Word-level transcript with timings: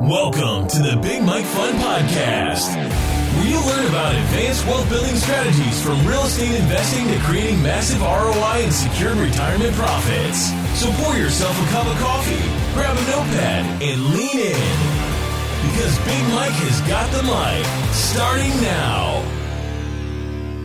Welcome 0.00 0.66
to 0.68 0.82
the 0.82 0.98
Big 1.00 1.22
Mike 1.22 1.44
Fund 1.44 1.78
Podcast, 1.78 2.74
where 3.36 3.46
you 3.46 3.64
learn 3.64 3.86
about 3.86 4.12
advanced 4.12 4.66
wealth 4.66 4.90
building 4.90 5.14
strategies 5.14 5.80
from 5.80 6.04
real 6.04 6.24
estate 6.24 6.50
investing 6.50 7.06
to 7.06 7.18
creating 7.20 7.62
massive 7.62 8.00
ROI 8.02 8.64
and 8.64 8.72
secured 8.72 9.16
retirement 9.16 9.72
profits. 9.74 10.50
So 10.78 10.90
pour 10.98 11.14
yourself 11.16 11.54
a 11.62 11.70
cup 11.70 11.86
of 11.86 11.96
coffee, 12.02 12.42
grab 12.74 12.96
a 12.96 13.00
notepad, 13.06 13.82
and 13.82 14.04
lean 14.10 14.40
in. 14.50 14.74
Because 15.70 15.96
Big 16.02 16.24
Mike 16.34 16.58
has 16.66 16.80
got 16.90 17.08
the 17.14 17.22
mic, 17.22 17.64
starting 17.94 18.50
now. 18.60 19.22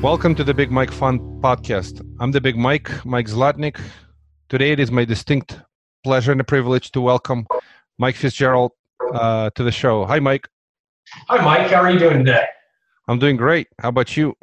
Welcome 0.02 0.34
to 0.36 0.44
the 0.44 0.56
Big 0.56 0.72
Mike 0.72 0.92
Fund 0.92 1.22
Podcast. 1.42 2.04
I'm 2.20 2.32
the 2.32 2.42
Big 2.42 2.58
Mike, 2.58 3.06
Mike 3.06 3.28
Zlotnik. 3.28 3.80
Today 4.50 4.72
it 4.72 4.80
is 4.80 4.92
my 4.92 5.06
distinct 5.06 5.60
pleasure 6.04 6.32
and 6.32 6.46
privilege 6.48 6.92
to 6.94 7.00
welcome 7.02 7.46
Mike 8.00 8.16
Fitzgerald 8.16 8.72
uh, 9.14 9.50
to 9.56 9.64
the 9.64 9.72
show. 9.72 10.06
Hi, 10.06 10.20
Mike. 10.20 10.48
Hi, 11.28 11.44
Mike. 11.44 11.72
How 11.72 11.82
are 11.82 11.92
you 11.92 12.00
doing 12.00 12.26
today? 12.26 12.46
I'm 13.08 13.20
doing 13.20 13.38
great. 13.38 13.68
How 13.80 13.90
about 13.90 14.16
you? 14.16 14.36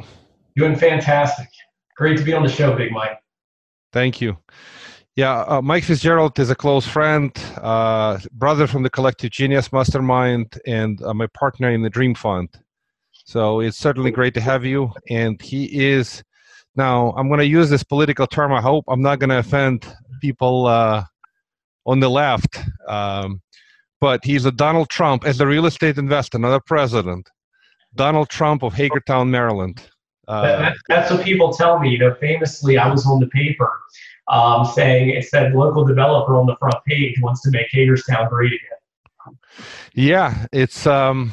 Doing 0.57 0.77
fantastic. 0.77 1.49
Great 1.97 2.19
to 2.19 2.25
be 2.25 2.33
on 2.33 2.43
the 2.43 2.49
show, 2.49 2.75
Big 2.77 2.93
Mike. 2.93 3.19
Thank 3.93 4.21
you. 4.21 4.37
Yeah, 5.15 5.41
uh, 5.43 5.63
Mike 5.63 5.85
Fitzgerald 5.85 6.39
is 6.39 6.51
a 6.51 6.55
close 6.55 6.87
friend, 6.87 7.33
uh, 7.63 8.19
brother 8.33 8.67
from 8.67 8.83
the 8.83 8.91
Collective 8.91 9.31
Genius 9.31 9.73
Mastermind, 9.73 10.59
and 10.67 11.03
uh, 11.03 11.15
my 11.15 11.27
partner 11.29 11.71
in 11.71 11.81
the 11.81 11.89
Dream 11.89 12.15
Fund. 12.15 12.51
So 13.25 13.61
it's 13.61 13.79
certainly 13.79 14.11
great 14.11 14.35
to 14.35 14.41
have 14.41 14.65
you. 14.65 14.93
And 15.09 15.41
he 15.41 15.65
is 15.89 16.23
now. 16.77 17.15
I'm 17.17 17.29
going 17.29 17.41
to 17.41 17.47
use 17.47 17.71
this 17.71 17.83
political 17.83 18.27
term. 18.27 18.53
I 18.53 18.61
hope 18.61 18.85
I'm 18.89 19.01
not 19.01 19.19
going 19.19 19.31
to 19.31 19.39
offend 19.39 19.87
people 20.21 20.67
uh, 20.67 21.05
on 21.87 22.01
the 22.01 22.11
left. 22.11 22.61
Um, 22.87 23.41
but 24.01 24.25
he's 24.25 24.45
a 24.45 24.53
Donald 24.53 24.89
Trump 24.89 25.25
as 25.25 25.41
a 25.41 25.47
real 25.47 25.67
estate 25.67 25.99
investor, 25.99 26.39
not 26.39 26.55
a 26.55 26.61
president. 26.61 27.29
Donald 27.95 28.29
Trump 28.29 28.63
of 28.63 28.75
Hagerstown, 28.75 29.31
Maryland. 29.31 29.83
Uh, 30.29 30.43
that, 30.43 30.77
that's 30.89 31.11
what 31.11 31.25
people 31.25 31.53
tell 31.53 31.79
me. 31.79 31.91
You 31.91 31.99
know, 31.99 32.15
famously, 32.21 32.79
I 32.79 32.91
was 32.91 33.07
on 33.07 33.21
the 33.21 33.29
paper 33.29 33.73
um, 34.29 34.65
saying 34.65 35.11
it 35.11 35.25
said 35.25 35.55
local 35.55 35.85
developer 35.85 36.37
on 36.37 36.47
the 36.47 36.57
front 36.57 36.77
page 36.87 37.21
wants 37.21 37.43
to 37.43 37.51
make 37.51 37.67
Hagerstown 37.71 38.29
great 38.29 38.53
again. 38.53 39.39
Yeah, 39.95 40.47
it's 40.53 40.87
um, 40.87 41.33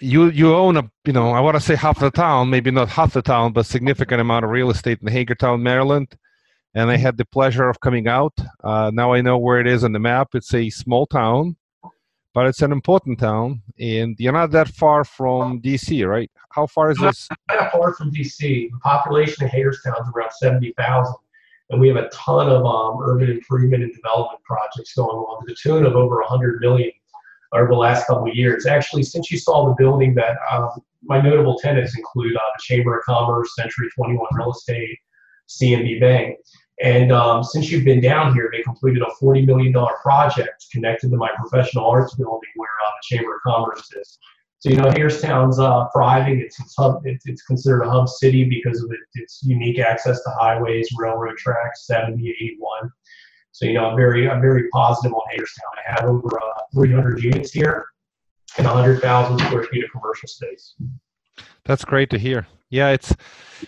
you 0.00 0.30
you 0.30 0.54
own 0.54 0.76
a 0.76 0.90
you 1.04 1.12
know 1.12 1.30
I 1.30 1.40
want 1.40 1.56
to 1.56 1.60
say 1.60 1.76
half 1.76 2.00
the 2.00 2.10
town, 2.10 2.50
maybe 2.50 2.70
not 2.70 2.88
half 2.88 3.12
the 3.12 3.22
town, 3.22 3.52
but 3.52 3.66
significant 3.66 4.20
amount 4.20 4.44
of 4.44 4.50
real 4.50 4.70
estate 4.70 4.98
in 5.00 5.08
Hagerstown, 5.08 5.62
Maryland. 5.62 6.16
And 6.74 6.88
I 6.90 6.96
had 6.96 7.16
the 7.16 7.24
pleasure 7.24 7.68
of 7.68 7.80
coming 7.80 8.06
out. 8.06 8.38
Uh, 8.62 8.92
now 8.94 9.12
I 9.12 9.22
know 9.22 9.36
where 9.38 9.58
it 9.58 9.66
is 9.66 9.82
on 9.82 9.92
the 9.92 9.98
map. 9.98 10.28
It's 10.34 10.54
a 10.54 10.70
small 10.70 11.04
town, 11.04 11.56
but 12.34 12.46
it's 12.46 12.62
an 12.62 12.72
important 12.72 13.18
town, 13.18 13.62
and 13.78 14.16
you're 14.18 14.32
not 14.32 14.50
that 14.52 14.68
far 14.68 15.04
from 15.04 15.60
DC, 15.60 16.06
right? 16.06 16.30
How 16.50 16.66
far 16.66 16.90
is 16.90 16.98
this? 16.98 17.28
Not 17.30 17.60
that 17.60 17.72
far 17.72 17.94
from 17.94 18.10
DC. 18.10 18.38
The 18.38 18.78
population 18.82 19.44
of 19.44 19.50
Hagerstown 19.50 19.94
is 20.00 20.08
around 20.14 20.32
seventy 20.32 20.72
thousand 20.76 21.16
and 21.70 21.80
we 21.80 21.88
have 21.88 21.96
a 21.96 22.08
ton 22.08 22.48
of 22.48 22.66
um, 22.66 22.98
urban 23.02 23.30
improvement 23.30 23.82
and 23.82 23.94
development 23.94 24.42
projects 24.42 24.94
going 24.94 25.08
on 25.08 25.46
to 25.46 25.52
the 25.52 25.56
tune 25.60 25.86
of 25.86 25.94
over 25.94 26.16
100 26.16 26.60
million 26.60 26.90
over 27.52 27.68
the 27.68 27.74
last 27.74 28.06
couple 28.06 28.28
of 28.28 28.34
years. 28.34 28.66
Actually, 28.66 29.04
since 29.04 29.30
you 29.30 29.38
saw 29.38 29.68
the 29.68 29.74
building, 29.78 30.14
that 30.14 30.36
um, 30.50 30.68
my 31.02 31.20
notable 31.20 31.58
tenants 31.58 31.96
include 31.96 32.36
uh, 32.36 32.40
the 32.56 32.62
Chamber 32.62 32.98
of 32.98 33.04
Commerce, 33.04 33.54
Century 33.56 33.88
21 33.94 34.26
Real 34.34 34.50
Estate, 34.50 34.98
CMB 35.48 36.00
Bank. 36.00 36.36
And 36.82 37.12
um, 37.12 37.44
since 37.44 37.70
you've 37.70 37.84
been 37.84 38.00
down 38.00 38.32
here, 38.32 38.48
they 38.50 38.62
completed 38.62 39.02
a 39.02 39.24
$40 39.24 39.46
million 39.46 39.72
project 40.02 40.66
connected 40.72 41.10
to 41.10 41.16
my 41.16 41.30
professional 41.36 41.86
arts 41.86 42.14
building 42.14 42.50
where 42.56 42.68
uh, 42.86 42.90
the 42.90 43.16
Chamber 43.16 43.36
of 43.36 43.42
Commerce 43.42 43.92
is. 43.92 44.18
So 44.60 44.68
you 44.68 44.76
know, 44.76 44.90
Hagerstown's 44.90 45.58
uh, 45.58 45.86
thriving. 45.94 46.38
It's 46.38 46.60
it's, 46.60 46.74
hub, 46.76 47.00
it's 47.06 47.26
it's 47.26 47.42
considered 47.42 47.82
a 47.82 47.90
hub 47.90 48.08
city 48.08 48.44
because 48.44 48.82
of 48.82 48.90
it, 48.92 49.00
its 49.14 49.40
unique 49.42 49.78
access 49.78 50.22
to 50.22 50.30
highways, 50.38 50.86
railroad 50.98 51.38
tracks, 51.38 51.86
70, 51.86 52.28
81. 52.28 52.90
So 53.52 53.64
you 53.64 53.72
know, 53.72 53.86
I'm 53.86 53.96
very 53.96 54.28
I'm 54.28 54.42
very 54.42 54.68
positive 54.68 55.14
on 55.14 55.22
Hagerstown. 55.30 55.70
I 55.78 55.92
have 55.92 56.04
over 56.04 56.28
uh, 56.38 56.62
300 56.74 57.22
units 57.22 57.52
here 57.52 57.86
and 58.58 58.66
100,000 58.66 59.38
square 59.38 59.64
feet 59.64 59.84
of 59.84 59.90
commercial 59.92 60.28
space. 60.28 60.74
That's 61.64 61.84
great 61.84 62.10
to 62.10 62.18
hear. 62.18 62.46
Yeah, 62.68 62.90
it's 62.90 63.14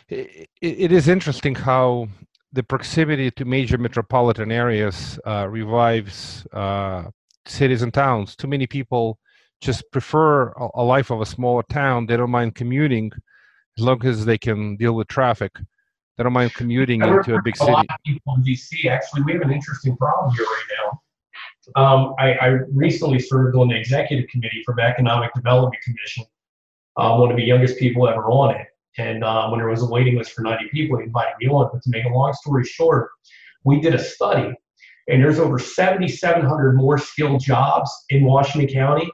it, 0.08 0.50
it 0.60 0.92
is 0.92 1.08
interesting 1.08 1.54
how 1.54 2.08
the 2.52 2.62
proximity 2.62 3.30
to 3.30 3.44
major 3.44 3.78
metropolitan 3.78 4.52
areas 4.52 5.18
uh, 5.26 5.46
revives 5.48 6.46
uh, 6.52 7.04
cities 7.46 7.82
and 7.82 7.94
towns. 7.94 8.36
Too 8.36 8.46
many 8.46 8.66
people 8.66 9.18
just 9.60 9.90
prefer 9.90 10.48
a, 10.52 10.68
a 10.74 10.82
life 10.82 11.10
of 11.10 11.20
a 11.20 11.26
smaller 11.26 11.62
town. 11.70 12.06
They 12.06 12.16
don't 12.16 12.30
mind 12.30 12.54
commuting 12.54 13.10
as 13.78 13.84
long 13.84 14.04
as 14.04 14.24
they 14.24 14.36
can 14.36 14.76
deal 14.76 14.94
with 14.94 15.08
traffic. 15.08 15.52
They 16.16 16.24
don't 16.24 16.32
mind 16.34 16.52
commuting 16.54 17.00
into 17.02 17.34
a 17.36 17.42
big 17.42 17.56
city. 17.56 17.70
A 17.70 17.74
lot 17.74 17.86
of 17.88 17.96
people 18.04 18.34
in 18.36 18.42
DC, 18.42 18.84
actually, 18.86 19.22
we 19.22 19.32
have 19.32 19.42
an 19.42 19.52
interesting 19.52 19.96
problem 19.96 20.34
here 20.34 20.44
right 20.44 20.64
now. 20.78 21.00
Um, 21.76 22.14
I, 22.18 22.32
I, 22.34 22.46
recently 22.72 23.20
served 23.20 23.56
on 23.56 23.68
the 23.68 23.76
executive 23.76 24.28
committee 24.28 24.62
for 24.64 24.74
the 24.76 24.82
Economic 24.82 25.32
Development 25.32 25.80
Commission. 25.84 26.24
Uh, 26.96 27.16
one 27.16 27.30
of 27.30 27.36
the 27.36 27.44
youngest 27.44 27.78
people 27.78 28.08
ever 28.08 28.24
on 28.24 28.56
it. 28.56 28.66
And 28.98 29.24
uh, 29.24 29.48
when 29.48 29.58
there 29.58 29.68
was 29.68 29.82
a 29.82 29.86
waiting 29.86 30.16
list 30.16 30.32
for 30.32 30.42
90 30.42 30.68
people, 30.70 30.98
he 30.98 31.04
invited 31.04 31.34
me 31.40 31.48
on. 31.48 31.70
But 31.72 31.82
to 31.82 31.90
make 31.90 32.04
a 32.04 32.08
long 32.08 32.32
story 32.34 32.64
short, 32.64 33.10
we 33.64 33.80
did 33.80 33.94
a 33.94 34.02
study, 34.02 34.52
and 35.08 35.22
there's 35.22 35.38
over 35.38 35.58
7,700 35.58 36.72
more 36.74 36.98
skilled 36.98 37.40
jobs 37.40 37.90
in 38.10 38.24
Washington 38.24 38.72
County 38.72 39.10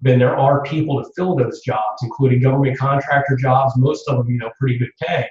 than 0.00 0.18
there 0.18 0.36
are 0.36 0.62
people 0.64 1.02
to 1.02 1.08
fill 1.14 1.36
those 1.36 1.60
jobs, 1.60 2.02
including 2.02 2.42
government 2.42 2.76
contractor 2.76 3.36
jobs, 3.36 3.74
most 3.76 4.08
of 4.08 4.18
them, 4.18 4.28
you 4.28 4.38
know, 4.38 4.50
pretty 4.58 4.76
good 4.76 4.90
pay. 5.00 5.28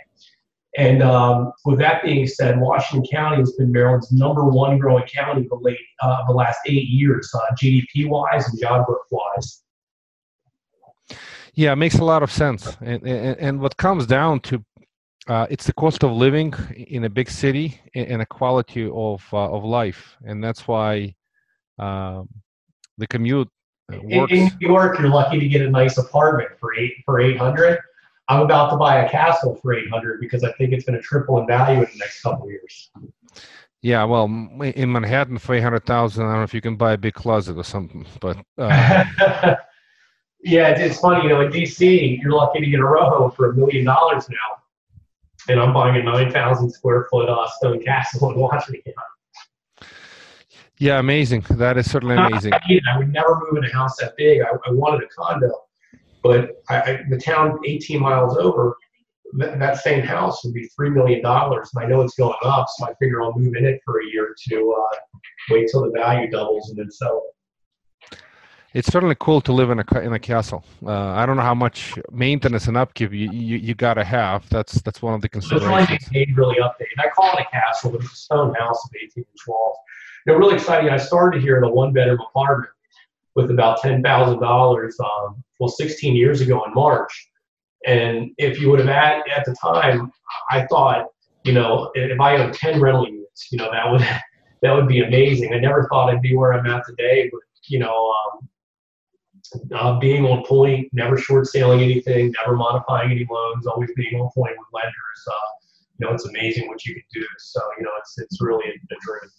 And 0.77 1.03
um, 1.03 1.51
with 1.65 1.79
that 1.79 2.01
being 2.01 2.25
said, 2.25 2.59
Washington 2.59 3.05
County 3.11 3.37
has 3.37 3.51
been 3.53 3.71
Maryland's 3.73 4.11
number 4.13 4.45
one 4.45 4.79
growing 4.79 5.03
county 5.05 5.45
the 5.49 5.55
late 5.55 5.77
uh, 6.01 6.25
the 6.27 6.33
last 6.33 6.59
eight 6.65 6.87
years, 6.87 7.29
uh, 7.35 7.53
GDP 7.61 8.07
wise 8.07 8.47
and 8.47 8.59
job 8.59 8.85
growth 8.85 9.01
wise. 9.11 9.63
Yeah, 11.53 11.73
it 11.73 11.77
makes 11.77 11.99
a 11.99 12.03
lot 12.03 12.23
of 12.23 12.31
sense. 12.31 12.77
And, 12.81 13.03
and, 13.03 13.37
and 13.39 13.59
what 13.59 13.75
comes 13.77 14.05
down 14.05 14.39
to 14.41 14.63
uh, 15.27 15.45
it's 15.49 15.65
the 15.65 15.73
cost 15.73 16.03
of 16.03 16.11
living 16.11 16.53
in 16.75 17.03
a 17.03 17.09
big 17.09 17.29
city 17.29 17.79
and 17.93 18.21
a 18.21 18.25
quality 18.25 18.89
of 18.91 19.23
uh, 19.31 19.51
of 19.51 19.63
life, 19.63 20.17
and 20.25 20.43
that's 20.43 20.67
why 20.67 21.13
um, 21.77 22.27
the 22.97 23.05
commute 23.07 23.47
in, 23.91 24.29
in, 24.29 24.51
New 24.59 24.67
York, 24.67 24.99
you're 24.99 25.09
lucky 25.09 25.39
to 25.39 25.47
get 25.47 25.61
a 25.61 25.69
nice 25.69 25.97
apartment 25.97 26.49
for 26.59 26.73
eight 26.75 26.93
for 27.05 27.21
eight 27.21 27.37
hundred. 27.37 27.79
I'm 28.29 28.41
about 28.41 28.71
to 28.71 28.77
buy 28.77 29.05
a 29.05 29.09
castle 29.09 29.55
for 29.61 29.73
eight 29.73 29.89
hundred 29.91 30.21
because 30.21 30.43
I 30.43 30.51
think 30.53 30.73
it's 30.73 30.85
going 30.85 30.97
to 30.97 31.03
triple 31.03 31.39
in 31.39 31.47
value 31.47 31.79
in 31.79 31.87
the 31.91 31.97
next 31.97 32.21
couple 32.21 32.45
of 32.45 32.51
years. 32.51 32.89
Yeah, 33.83 34.03
well, 34.05 34.25
in 34.25 34.91
Manhattan 34.91 35.37
for 35.37 35.53
eight 35.53 35.61
hundred 35.61 35.85
thousand, 35.85 36.25
I 36.25 36.29
don't 36.29 36.37
know 36.37 36.43
if 36.43 36.53
you 36.53 36.61
can 36.61 36.77
buy 36.77 36.93
a 36.93 36.97
big 36.97 37.13
closet 37.13 37.57
or 37.57 37.63
something, 37.63 38.07
but. 38.19 38.37
Yeah, 40.43 40.69
it's 40.69 40.99
funny. 40.99 41.23
You 41.23 41.29
know, 41.29 41.41
in 41.41 41.51
DC, 41.51 42.21
you're 42.21 42.31
lucky 42.31 42.61
to 42.61 42.65
get 42.65 42.79
a 42.79 42.85
row 42.85 43.29
for 43.29 43.51
a 43.51 43.53
million 43.53 43.85
dollars 43.85 44.27
now, 44.29 45.49
and 45.49 45.59
I'm 45.59 45.73
buying 45.73 45.95
a 45.99 46.03
nine 46.03 46.31
thousand 46.31 46.71
square 46.71 47.07
foot 47.11 47.29
uh, 47.29 47.47
stone 47.57 47.83
castle 47.83 48.31
in 48.31 48.39
Washington. 48.39 48.93
Yeah, 50.77 50.97
amazing. 50.97 51.45
That 51.51 51.77
is 51.77 51.91
certainly 51.91 52.15
amazing. 52.15 52.53
I 52.53 52.97
would 52.97 53.13
never 53.13 53.39
move 53.39 53.63
in 53.63 53.69
a 53.69 53.71
house 53.71 53.97
that 53.97 54.17
big. 54.17 54.41
I, 54.41 54.47
I 54.65 54.71
wanted 54.71 55.03
a 55.03 55.07
condo, 55.15 55.51
but 56.23 56.63
I, 56.69 56.81
I, 56.81 57.03
the 57.07 57.19
town 57.19 57.59
18 57.63 58.01
miles 58.01 58.35
over, 58.35 58.77
that, 59.37 59.59
that 59.59 59.77
same 59.77 60.01
house 60.01 60.43
would 60.43 60.55
be 60.55 60.67
three 60.75 60.89
million 60.89 61.21
dollars, 61.21 61.69
and 61.75 61.85
I 61.85 61.87
know 61.87 62.01
it's 62.01 62.15
going 62.15 62.33
up, 62.43 62.65
so 62.75 62.87
I 62.87 62.95
figure 62.95 63.21
I'll 63.21 63.37
move 63.37 63.53
in 63.55 63.65
it 63.65 63.79
for 63.85 64.01
a 64.01 64.05
year 64.05 64.35
to 64.49 64.75
uh, 64.75 64.97
wait 65.51 65.69
till 65.71 65.83
the 65.83 65.91
value 65.91 66.31
doubles 66.31 66.69
and 66.69 66.79
then 66.79 66.89
sell 66.89 67.23
it. 67.27 67.35
It's 68.73 68.87
certainly 68.87 69.15
cool 69.19 69.41
to 69.41 69.51
live 69.51 69.69
in 69.69 69.79
a 69.79 69.99
in 69.99 70.13
a 70.13 70.19
castle. 70.19 70.63
Uh, 70.85 70.91
I 70.91 71.25
don't 71.25 71.35
know 71.35 71.43
how 71.43 71.53
much 71.53 71.99
maintenance 72.11 72.67
and 72.67 72.77
upkeep 72.77 73.11
you, 73.11 73.29
you, 73.31 73.57
you 73.57 73.75
got 73.75 73.95
to 73.95 74.03
have. 74.03 74.47
That's 74.49 74.81
that's 74.81 75.01
one 75.01 75.13
of 75.13 75.21
the 75.21 75.29
considerations. 75.29 75.99
It's 76.03 76.11
really 76.11 76.33
really 76.33 76.55
updated. 76.55 76.99
I 76.99 77.09
call 77.09 77.37
it 77.37 77.41
a 77.41 77.51
castle, 77.51 77.91
but 77.91 78.01
it's 78.01 78.13
a 78.13 78.15
stone 78.15 78.53
house 78.55 78.83
of 78.85 78.91
18 78.95 79.09
inch 79.17 79.47
walls 79.47 79.77
you 80.25 80.33
know, 80.33 80.39
really 80.39 80.55
exciting. 80.55 80.89
I 80.89 80.97
started 80.97 81.41
here 81.41 81.57
in 81.57 81.63
a 81.63 81.69
one 81.69 81.93
bedroom 81.93 82.19
apartment 82.29 82.71
with 83.35 83.51
about 83.51 83.81
ten 83.81 84.03
thousand 84.03 84.35
um, 84.35 84.41
dollars. 84.41 84.97
Well, 85.59 85.69
16 85.69 86.15
years 86.15 86.41
ago 86.41 86.63
in 86.65 86.73
March, 86.73 87.29
and 87.85 88.31
if 88.37 88.59
you 88.59 88.69
would 88.71 88.79
have 88.79 88.87
had 88.87 89.21
at 89.35 89.45
the 89.45 89.55
time, 89.61 90.11
I 90.49 90.65
thought, 90.65 91.05
you 91.43 91.53
know, 91.53 91.91
if 91.93 92.19
I 92.19 92.37
owned 92.37 92.55
10 92.55 92.81
rental 92.81 93.07
units, 93.07 93.51
you 93.51 93.59
know, 93.59 93.69
that 93.71 93.91
would 93.91 94.01
that 94.61 94.73
would 94.73 94.87
be 94.87 95.01
amazing. 95.01 95.53
I 95.53 95.59
never 95.59 95.87
thought 95.89 96.09
I'd 96.09 96.21
be 96.21 96.35
where 96.35 96.53
I'm 96.53 96.65
at 96.65 96.83
today, 96.87 97.29
but 97.31 97.41
you 97.67 97.79
know, 97.79 98.13
um, 98.33 98.47
uh, 99.75 99.99
being 99.99 100.25
on 100.25 100.43
point, 100.45 100.89
never 100.93 101.17
short 101.17 101.47
selling 101.47 101.81
anything, 101.81 102.33
never 102.41 102.55
modifying 102.55 103.11
any 103.11 103.27
loans, 103.29 103.67
always 103.67 103.91
being 103.95 104.15
on 104.15 104.29
point 104.31 104.55
with 104.57 104.67
lenders. 104.73 105.21
Uh, 105.27 105.33
you 105.97 106.07
know, 106.07 106.13
it's 106.13 106.25
amazing 106.25 106.67
what 106.67 106.85
you 106.85 106.95
can 106.95 107.03
do. 107.13 107.25
So, 107.37 107.61
you 107.77 107.83
know, 107.83 107.91
it's 107.99 108.17
it's 108.17 108.41
really 108.41 108.65
a, 108.65 108.73
a 108.73 108.97
dream. 109.01 109.31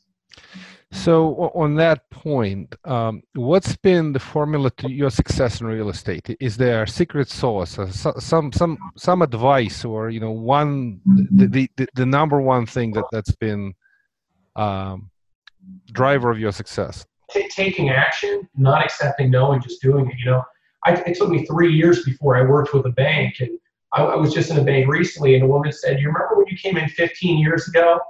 So 0.93 1.51
on 1.55 1.75
that 1.77 2.09
point, 2.11 2.77
um, 2.85 3.23
what's 3.35 3.77
been 3.77 4.13
the 4.13 4.19
formula 4.19 4.71
to 4.77 4.91
your 4.91 5.09
success 5.11 5.61
in 5.61 5.67
real 5.67 5.89
estate? 5.89 6.37
Is 6.39 6.59
there 6.59 6.83
a 6.83 6.89
secret 6.89 7.29
sauce, 7.31 7.79
some 8.19 8.53
some 8.53 8.79
some 8.97 9.23
advice, 9.23 9.87
or 9.87 10.11
you 10.11 10.21
know, 10.21 10.31
one 10.31 11.01
the 11.07 11.47
the, 11.77 11.89
the 11.95 12.05
number 12.05 12.41
one 12.43 12.67
thing 12.67 12.93
that 12.93 13.07
that's 13.11 13.35
been 13.35 13.75
um, 14.55 15.11
driver 15.93 16.31
of 16.31 16.39
your 16.39 16.53
success? 16.53 17.07
T- 17.33 17.49
taking 17.49 17.91
action, 17.91 18.49
not 18.57 18.85
accepting 18.85 19.31
no, 19.31 19.53
and 19.53 19.63
just 19.63 19.81
doing 19.81 20.09
it. 20.09 20.19
You 20.19 20.27
know, 20.27 20.45
I, 20.85 20.95
it 20.95 21.17
took 21.17 21.31
me 21.31 21.47
three 21.47 21.73
years 21.73 22.05
before 22.05 22.37
I 22.37 22.43
worked 22.43 22.75
with 22.75 22.87
a 22.87 22.91
bank, 22.91 23.37
and 23.41 23.59
I, 23.93 24.03
I 24.03 24.17
was 24.17 24.33
just 24.35 24.51
in 24.51 24.59
a 24.59 24.65
bank 24.65 24.89
recently, 24.89 25.35
and 25.35 25.45
a 25.45 25.47
woman 25.47 25.73
said, 25.73 26.01
"You 26.01 26.09
remember 26.09 26.37
when 26.37 26.47
you 26.47 26.57
came 26.57 26.77
in 26.77 26.89
15 26.89 27.39
years 27.39 27.69
ago?" 27.69 28.01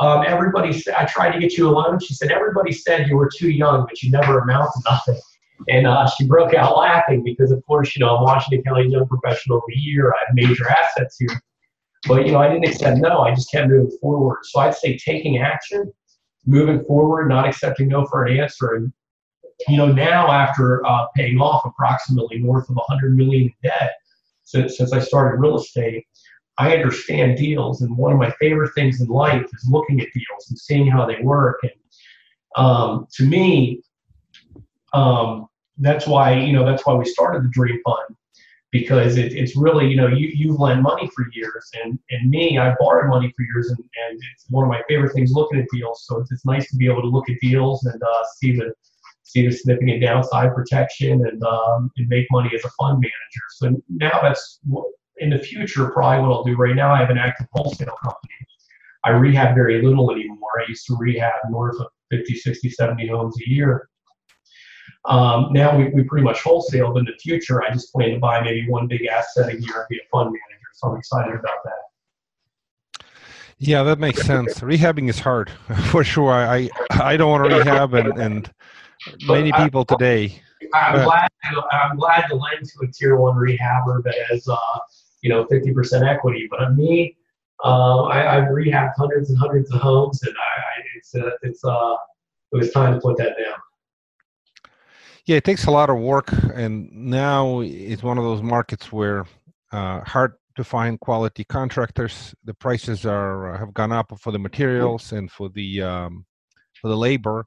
Um, 0.00 0.24
everybody 0.26 0.72
said, 0.72 0.94
I 0.94 1.04
tried 1.04 1.32
to 1.32 1.38
get 1.38 1.58
you 1.58 1.68
a 1.68 1.72
loan. 1.72 1.98
She 2.00 2.14
said, 2.14 2.32
everybody 2.32 2.72
said 2.72 3.06
you 3.06 3.16
were 3.16 3.28
too 3.28 3.50
young, 3.50 3.84
but 3.86 4.02
you 4.02 4.10
never 4.10 4.38
amount 4.38 4.70
to 4.72 4.80
nothing. 4.90 5.20
And 5.68 5.86
uh, 5.86 6.08
she 6.08 6.26
broke 6.26 6.54
out 6.54 6.78
laughing 6.78 7.22
because, 7.22 7.50
of 7.50 7.64
course, 7.66 7.94
you 7.94 8.04
know, 8.04 8.16
I'm 8.16 8.22
Washington 8.22 8.64
County 8.64 8.88
Young 8.88 9.06
Professional 9.06 9.58
of 9.58 9.64
the 9.68 9.76
Year. 9.76 10.12
I 10.12 10.16
have 10.26 10.34
major 10.34 10.68
assets 10.70 11.18
here. 11.18 11.42
But, 12.08 12.24
you 12.24 12.32
know, 12.32 12.38
I 12.38 12.48
didn't 12.48 12.66
accept 12.66 12.98
no. 12.98 13.20
I 13.20 13.34
just 13.34 13.50
kept 13.50 13.68
moving 13.68 13.90
forward. 14.00 14.38
So 14.44 14.60
I'd 14.60 14.74
say 14.74 14.96
taking 14.96 15.36
action, 15.36 15.92
moving 16.46 16.84
forward, 16.84 17.28
not 17.28 17.46
accepting 17.46 17.88
no 17.88 18.06
for 18.06 18.24
an 18.24 18.38
answer. 18.38 18.74
And, 18.74 18.92
you 19.68 19.76
know, 19.76 19.92
now 19.92 20.30
after 20.30 20.84
uh, 20.86 21.06
paying 21.16 21.40
off 21.40 21.64
approximately 21.64 22.38
north 22.38 22.68
of 22.68 22.76
100 22.76 23.16
million 23.16 23.42
in 23.42 23.52
debt 23.62 23.92
since, 24.44 24.78
since 24.78 24.92
I 24.92 25.00
started 25.00 25.40
real 25.40 25.56
estate, 25.56 26.06
I 26.58 26.76
understand 26.76 27.38
deals, 27.38 27.80
and 27.80 27.96
one 27.96 28.12
of 28.12 28.18
my 28.18 28.30
favorite 28.32 28.74
things 28.74 29.00
in 29.00 29.08
life 29.08 29.44
is 29.44 29.68
looking 29.70 29.98
at 30.00 30.08
deals 30.12 30.50
and 30.50 30.58
seeing 30.58 30.86
how 30.86 31.06
they 31.06 31.18
work. 31.22 31.60
And 31.62 31.72
um, 32.54 33.06
to 33.14 33.24
me, 33.24 33.82
um, 34.92 35.48
that's 35.78 36.06
why 36.06 36.34
you 36.34 36.52
know 36.52 36.66
that's 36.66 36.84
why 36.84 36.92
we 36.92 37.06
started 37.06 37.44
the 37.44 37.48
Dream 37.48 37.80
Fund 37.82 38.14
because 38.72 39.16
it, 39.16 39.32
it's 39.32 39.56
really 39.56 39.88
you 39.88 39.96
know 39.96 40.06
you 40.06 40.30
you've 40.34 40.58
lent 40.58 40.82
money 40.82 41.10
for 41.14 41.26
years, 41.32 41.70
and 41.82 41.98
and 42.10 42.30
me 42.30 42.58
I 42.58 42.74
borrowed 42.78 43.10
money 43.10 43.32
for 43.36 43.42
years, 43.42 43.70
and, 43.70 43.78
and 43.78 44.20
it's 44.34 44.46
one 44.48 44.64
of 44.64 44.70
my 44.70 44.82
favorite 44.88 45.12
things 45.12 45.32
looking 45.32 45.60
at 45.60 45.66
deals. 45.72 46.04
So 46.06 46.18
it's, 46.18 46.30
it's 46.32 46.44
nice 46.44 46.70
to 46.70 46.76
be 46.76 46.86
able 46.86 47.02
to 47.02 47.08
look 47.08 47.28
at 47.28 47.36
deals 47.40 47.84
and 47.84 48.00
uh, 48.02 48.24
see 48.36 48.56
the 48.56 48.72
see 49.22 49.46
the 49.46 49.52
significant 49.52 50.02
downside 50.02 50.54
protection 50.54 51.26
and 51.26 51.42
um, 51.42 51.90
and 51.96 52.08
make 52.08 52.26
money 52.30 52.50
as 52.54 52.64
a 52.64 52.70
fund 52.78 52.98
manager. 52.98 53.44
So 53.50 53.82
now 53.88 54.20
that's 54.22 54.60
in 55.20 55.30
the 55.30 55.38
future, 55.38 55.90
probably 55.90 56.26
what 56.26 56.34
I'll 56.34 56.44
do 56.44 56.56
right 56.56 56.74
now, 56.74 56.92
I 56.92 56.98
have 56.98 57.10
an 57.10 57.18
active 57.18 57.46
wholesale 57.52 57.94
company. 58.02 58.34
I 59.04 59.10
rehab 59.10 59.54
very 59.54 59.82
little 59.82 60.10
anymore. 60.10 60.50
I 60.58 60.68
used 60.68 60.86
to 60.86 60.96
rehab 60.98 61.32
north 61.50 61.78
of 61.78 61.86
50, 62.10 62.34
60, 62.34 62.70
70 62.70 63.08
homes 63.08 63.36
a 63.40 63.48
year. 63.48 63.88
Um, 65.06 65.48
now 65.52 65.76
we, 65.76 65.88
we 65.88 66.02
pretty 66.02 66.24
much 66.24 66.42
wholesale, 66.42 66.92
but 66.92 67.00
in 67.00 67.04
the 67.06 67.16
future, 67.18 67.62
I 67.62 67.70
just 67.72 67.92
plan 67.92 68.10
to 68.10 68.18
buy 68.18 68.42
maybe 68.42 68.68
one 68.68 68.86
big 68.86 69.06
asset 69.06 69.48
a 69.48 69.60
year 69.60 69.76
and 69.76 69.86
be 69.88 69.96
a 69.96 70.08
fund 70.12 70.26
manager. 70.26 70.68
So 70.74 70.90
I'm 70.90 70.98
excited 70.98 71.34
about 71.34 71.58
that. 71.64 73.04
Yeah, 73.58 73.82
that 73.82 73.98
makes 73.98 74.22
sense. 74.22 74.60
Rehabbing 74.60 75.08
is 75.10 75.20
hard 75.20 75.50
for 75.90 76.02
sure. 76.02 76.32
I 76.32 76.70
I 76.92 77.16
don't 77.18 77.30
want 77.30 77.50
to 77.50 77.56
rehab, 77.58 77.92
and, 77.92 78.18
and 78.18 78.50
many 79.26 79.52
people 79.52 79.84
today. 79.84 80.40
I'm 80.72 81.04
glad 81.04 81.28
I'm 81.70 81.96
glad 81.96 82.26
to 82.28 82.36
lend 82.36 82.64
to 82.64 82.86
a 82.86 82.92
tier 82.92 83.16
one 83.16 83.36
rehabber 83.36 84.02
that 84.04 84.14
has 84.30 84.48
uh, 84.48 84.56
you 85.20 85.28
know 85.28 85.44
50% 85.44 86.06
equity. 86.06 86.46
But 86.50 86.62
on 86.62 86.76
me, 86.76 87.16
uh, 87.62 88.04
I, 88.04 88.38
I've 88.38 88.48
rehabbed 88.48 88.94
hundreds 88.96 89.28
and 89.28 89.38
hundreds 89.38 89.70
of 89.72 89.80
homes, 89.80 90.22
and 90.22 90.34
I, 90.34 90.60
I 90.60 90.82
it's 90.96 91.14
uh, 91.14 91.30
it's 91.42 91.64
uh, 91.64 91.96
it 92.52 92.56
was 92.56 92.70
time 92.70 92.94
to 92.94 93.00
put 93.00 93.18
that 93.18 93.36
down. 93.36 93.58
Yeah, 95.30 95.36
it 95.36 95.44
takes 95.44 95.66
a 95.66 95.70
lot 95.70 95.90
of 95.90 95.98
work, 95.98 96.32
and 96.56 96.90
now 96.90 97.60
it's 97.60 98.02
one 98.02 98.18
of 98.18 98.24
those 98.24 98.42
markets 98.42 98.90
where 98.90 99.26
uh, 99.70 100.00
hard 100.00 100.32
to 100.56 100.64
find 100.64 100.98
quality 100.98 101.44
contractors. 101.44 102.34
The 102.42 102.52
prices 102.54 103.06
are 103.06 103.54
uh, 103.54 103.58
have 103.58 103.72
gone 103.72 103.92
up 103.92 104.12
for 104.18 104.32
the 104.32 104.40
materials 104.40 105.12
and 105.12 105.30
for 105.30 105.48
the 105.48 105.82
um, 105.82 106.26
for 106.80 106.88
the 106.88 106.96
labor 106.96 107.44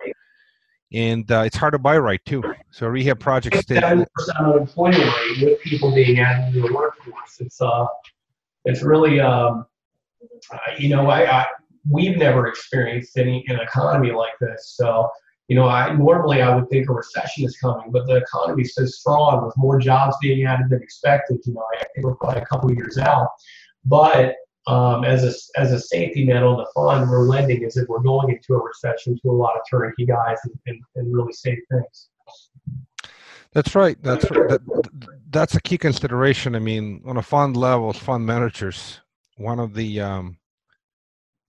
and 0.94 1.30
uh, 1.30 1.42
it's 1.42 1.58
hard 1.58 1.74
to 1.74 1.80
buy 1.80 1.98
right 1.98 2.22
too. 2.26 2.42
So 2.72 2.88
rehab 2.88 3.20
projects 3.20 3.66
percent 3.66 3.84
unemployment 3.84 5.04
rate 5.04 5.42
with 5.42 5.60
people 5.60 5.94
being 5.94 6.20
added 6.20 6.54
to 6.54 6.62
the 6.62 6.74
workforce. 6.74 7.42
It's 7.42 7.60
uh, 7.60 7.86
it's 8.64 8.82
really 8.82 9.20
um, 9.20 9.66
uh, 10.54 10.58
you 10.78 10.88
know, 10.88 11.10
I, 11.10 11.42
I 11.42 11.46
we've 11.90 12.18
never 12.18 12.48
experienced 12.48 13.18
any 13.18 13.44
an 13.50 13.60
economy 13.60 14.12
like 14.12 14.40
this. 14.40 14.76
So 14.78 15.10
you 15.48 15.56
know, 15.56 15.68
I 15.68 15.94
normally 15.94 16.42
I 16.42 16.56
would 16.56 16.70
think 16.70 16.90
a 16.90 16.94
recession 16.94 17.46
is 17.46 17.58
coming, 17.58 17.92
but 17.92 18.06
the 18.08 18.16
economy 18.16 18.64
is 18.64 18.76
so 18.76 18.86
strong 18.86 19.46
with 19.46 19.56
more 19.58 19.78
jobs 19.78 20.16
being 20.22 20.46
added 20.46 20.70
than 20.70 20.82
expected. 20.82 21.40
You 21.46 21.54
know, 21.54 21.64
I 21.76 21.84
think 21.94 22.06
we're 22.06 22.16
probably 22.16 22.42
a 22.42 22.46
couple 22.46 22.74
years 22.74 22.98
out, 22.98 23.28
but 23.84 24.36
um, 24.68 25.04
as 25.04 25.24
a 25.24 25.60
as 25.60 25.74
a 25.74 25.80
safety 25.80 26.26
net 26.26 26.44
on 26.44 26.58
the 26.58 26.68
fund, 26.74 27.10
we're 27.10 27.28
lending 27.28 27.66
as 27.66 27.76
if 27.76 27.88
we're 27.90 28.00
going 28.00 28.30
into 28.30 28.54
a 28.54 28.64
recession 28.64 29.20
to 29.22 29.30
a 29.30 29.32
lot 29.32 29.56
of 29.56 29.62
turnkey 29.70 30.06
guys 30.06 30.38
and, 30.46 30.54
and, 30.68 30.82
and 30.96 31.14
really 31.14 31.34
safe 31.34 31.60
things. 31.70 32.10
That's 33.52 33.76
right. 33.76 34.02
That's 34.02 34.28
that, 34.30 34.62
that's 35.30 35.56
a 35.56 35.62
key 35.62 35.78
consideration. 35.78 36.56
I 36.56 36.60
mean, 36.60 37.02
on 37.06 37.18
a 37.18 37.22
fund 37.22 37.58
level, 37.58 37.92
fund 37.92 38.26
managers, 38.26 39.02
one 39.36 39.60
of 39.60 39.74
the 39.74 40.00
um, 40.00 40.38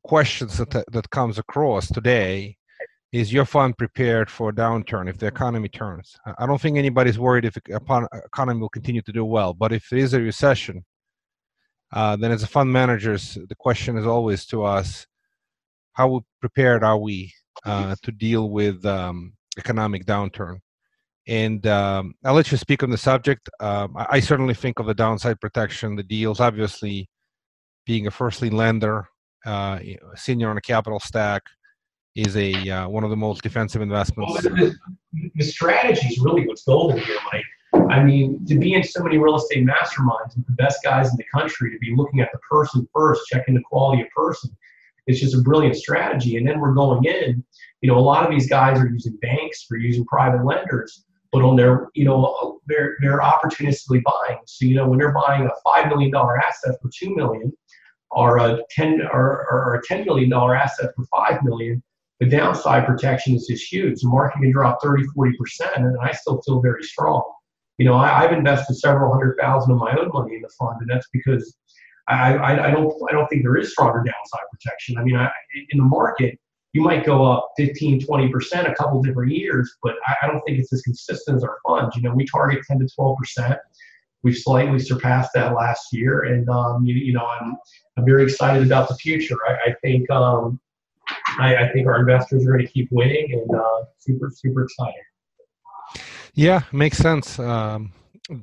questions 0.02 0.58
that 0.58 0.70
that 0.70 1.11
comes 1.11 1.38
across 1.38 1.87
today 1.87 2.56
is 3.14 3.32
your 3.32 3.44
fund 3.44 3.78
prepared 3.78 4.28
for 4.28 4.49
a 4.49 4.52
downturn 4.52 5.08
if 5.08 5.19
the 5.19 5.26
economy 5.26 5.69
turns? 5.69 6.16
I 6.37 6.46
don't 6.46 6.61
think 6.61 6.76
anybody's 6.76 7.16
worried 7.16 7.44
if 7.44 7.55
the 7.55 8.11
economy 8.26 8.61
will 8.61 8.69
continue 8.69 9.02
to 9.02 9.12
do 9.12 9.25
well, 9.25 9.55
but 9.55 9.72
if 9.72 9.88
there 9.88 10.00
is 10.00 10.14
a 10.14 10.20
recession, 10.20 10.84
uh, 11.93 12.16
then 12.16 12.32
as 12.32 12.43
a 12.43 12.49
fund 12.49 12.72
managers, 12.72 13.38
the 13.49 13.55
question 13.55 13.96
is 13.96 14.05
always 14.05 14.44
to 14.46 14.64
us, 14.64 15.06
how 15.93 16.25
prepared 16.40 16.82
are 16.82 16.99
we 16.99 17.32
uh, 17.64 17.94
to 18.02 18.11
deal 18.11 18.50
with 18.50 18.84
um, 18.84 19.34
economic 19.56 20.06
downturn? 20.06 20.56
And 21.28 21.64
um, 21.69 22.14
I'll 22.25 22.34
let 22.34 22.50
you 22.50 22.58
speak 22.58 22.82
on 22.82 22.90
the 22.90 22.99
subject. 22.99 23.49
Um, 23.60 23.96
I, 23.96 24.06
I, 24.10 24.20
certainly 24.20 24.55
think 24.55 24.81
of 24.81 24.87
the 24.87 24.93
downside 24.93 25.40
protection, 25.40 25.94
the 25.94 26.02
deals, 26.02 26.40
obviously 26.40 27.08
being 27.87 28.08
a 28.08 28.10
first 28.10 28.43
lien 28.43 28.56
lender, 28.56 29.06
uh, 29.46 29.78
senior 30.17 30.50
on 30.50 30.56
a 30.56 30.60
capital 30.60 30.99
stack, 30.99 31.44
is 32.14 32.37
a 32.37 32.52
uh, 32.70 32.88
one 32.88 33.05
of 33.05 33.11
the 33.11 33.16
most 33.16 33.43
defensive 33.43 33.82
investments. 33.82 34.44
Well, 34.44 34.55
the, 34.55 34.75
the 35.34 35.44
strategy 35.44 36.06
is 36.06 36.19
really 36.20 36.46
what's 36.46 36.64
golden 36.64 36.99
here, 36.99 37.19
Mike. 37.32 37.44
I 37.90 38.02
mean, 38.02 38.44
to 38.46 38.58
be 38.58 38.75
in 38.75 38.82
so 38.84 39.03
many 39.03 39.19
real 39.19 39.36
estate 39.36 39.67
masterminds 39.67 40.36
with 40.36 40.46
the 40.46 40.53
best 40.53 40.79
guys 40.84 41.10
in 41.10 41.17
the 41.17 41.24
country, 41.34 41.70
to 41.72 41.79
be 41.79 41.93
looking 41.96 42.20
at 42.20 42.31
the 42.32 42.39
person 42.39 42.89
first, 42.94 43.27
checking 43.27 43.55
the 43.55 43.62
quality 43.62 44.03
of 44.03 44.08
person, 44.17 44.56
it's 45.06 45.20
just 45.20 45.34
a 45.34 45.41
brilliant 45.41 45.77
strategy. 45.77 46.36
And 46.36 46.46
then 46.46 46.60
we're 46.60 46.72
going 46.72 47.05
in, 47.05 47.44
you 47.81 47.89
know, 47.89 47.98
a 47.98 48.00
lot 48.00 48.24
of 48.24 48.31
these 48.31 48.48
guys 48.48 48.79
are 48.79 48.89
using 48.89 49.17
banks, 49.17 49.67
they're 49.69 49.79
using 49.79 50.05
private 50.06 50.44
lenders, 50.44 51.05
but 51.32 51.43
on 51.43 51.56
their, 51.56 51.89
you 51.94 52.05
know, 52.05 52.60
they're 52.67 52.96
they're 53.00 53.20
opportunistically 53.20 54.03
buying. 54.03 54.39
So 54.46 54.67
you 54.67 54.77
know, 54.77 54.89
when 54.89 54.98
they're 54.98 55.12
buying 55.12 55.46
a 55.46 55.50
five 55.65 55.89
million 55.89 56.10
dollar 56.10 56.39
asset 56.39 56.77
for 56.81 56.91
two 56.96 57.15
million, 57.15 57.53
or 58.10 58.39
a 58.39 58.60
ten 58.70 59.03
or, 59.03 59.46
or 59.50 59.74
a 59.74 59.86
ten 59.86 60.05
million 60.05 60.31
dollar 60.31 60.55
asset 60.55 60.91
for 60.96 61.05
five 61.06 61.43
million, 61.43 61.82
the 62.21 62.27
downside 62.27 62.87
protection 62.87 63.35
is 63.35 63.47
just 63.47 63.71
huge. 63.71 64.01
The 64.01 64.09
market 64.09 64.41
can 64.41 64.53
drop 64.53 64.79
30, 64.83 65.05
40 65.15 65.37
percent, 65.37 65.77
and 65.77 65.97
I 66.03 66.13
still 66.13 66.41
feel 66.43 66.61
very 66.61 66.83
strong 66.83 67.25
you 67.79 67.85
know, 67.85 67.94
I, 67.94 68.23
have 68.23 68.33
invested 68.33 68.75
several 68.75 69.13
hundred 69.13 69.37
thousand 69.41 69.73
of 69.73 69.79
my 69.79 69.97
own 69.99 70.11
money 70.13 70.37
in 70.37 70.43
the 70.43 70.49
fund, 70.59 70.77
and 70.81 70.89
that's 70.89 71.09
because 71.13 71.56
I, 72.09 72.35
I, 72.35 72.69
I, 72.69 72.71
don't 72.71 72.93
I 73.09 73.13
don't 73.13 73.27
think 73.29 73.43
there 73.43 73.56
is 73.56 73.73
stronger 73.73 73.99
downside 73.99 74.47
protection. 74.53 74.97
I 74.99 75.03
mean, 75.03 75.17
I, 75.17 75.29
in 75.71 75.79
the 75.79 75.85
market, 75.85 76.39
you 76.73 76.83
might 76.83 77.05
go 77.05 77.25
up 77.25 77.51
15, 77.56 78.05
20 78.05 78.29
percent 78.29 78.69
a 78.69 78.75
couple 78.75 79.03
different 79.03 79.33
years, 79.33 79.77
but 79.83 79.94
I, 80.06 80.15
I, 80.23 80.27
don't 80.29 80.41
think 80.43 80.59
it's 80.59 80.73
as 80.73 80.83
consistent 80.83 81.37
as 81.37 81.44
our 81.44 81.59
funds. 81.67 81.97
You 81.97 82.03
know, 82.03 82.15
we 82.15 82.27
target 82.27 82.65
10 82.69 82.79
to 82.79 82.89
12 82.94 83.19
percent. 83.19 83.59
We've 84.23 84.37
slightly 84.37 84.79
surpassed 84.79 85.33
that 85.35 85.55
last 85.55 85.93
year, 85.93 86.23
and 86.23 86.49
um, 86.49 86.85
you, 86.85 86.94
you, 86.94 87.13
know, 87.13 87.27
I'm 87.27 87.56
I'm 87.97 88.05
very 88.05 88.23
excited 88.23 88.65
about 88.65 88.89
the 88.89 88.94
future. 88.94 89.37
I, 89.49 89.71
I 89.71 89.75
think 89.83 90.09
um, 90.11 90.61
I, 91.39 91.69
think 91.73 91.87
our 91.87 92.01
investors 92.01 92.46
are 92.46 92.53
going 92.53 92.67
to 92.67 92.73
keep 92.73 92.89
winning, 92.91 93.32
and 93.32 93.58
uh, 93.58 93.84
super 93.99 94.31
super 94.32 94.65
excited. 94.65 94.94
Yeah, 96.34 96.63
makes 96.73 96.99
sense. 96.99 97.39
Um, 97.39 97.93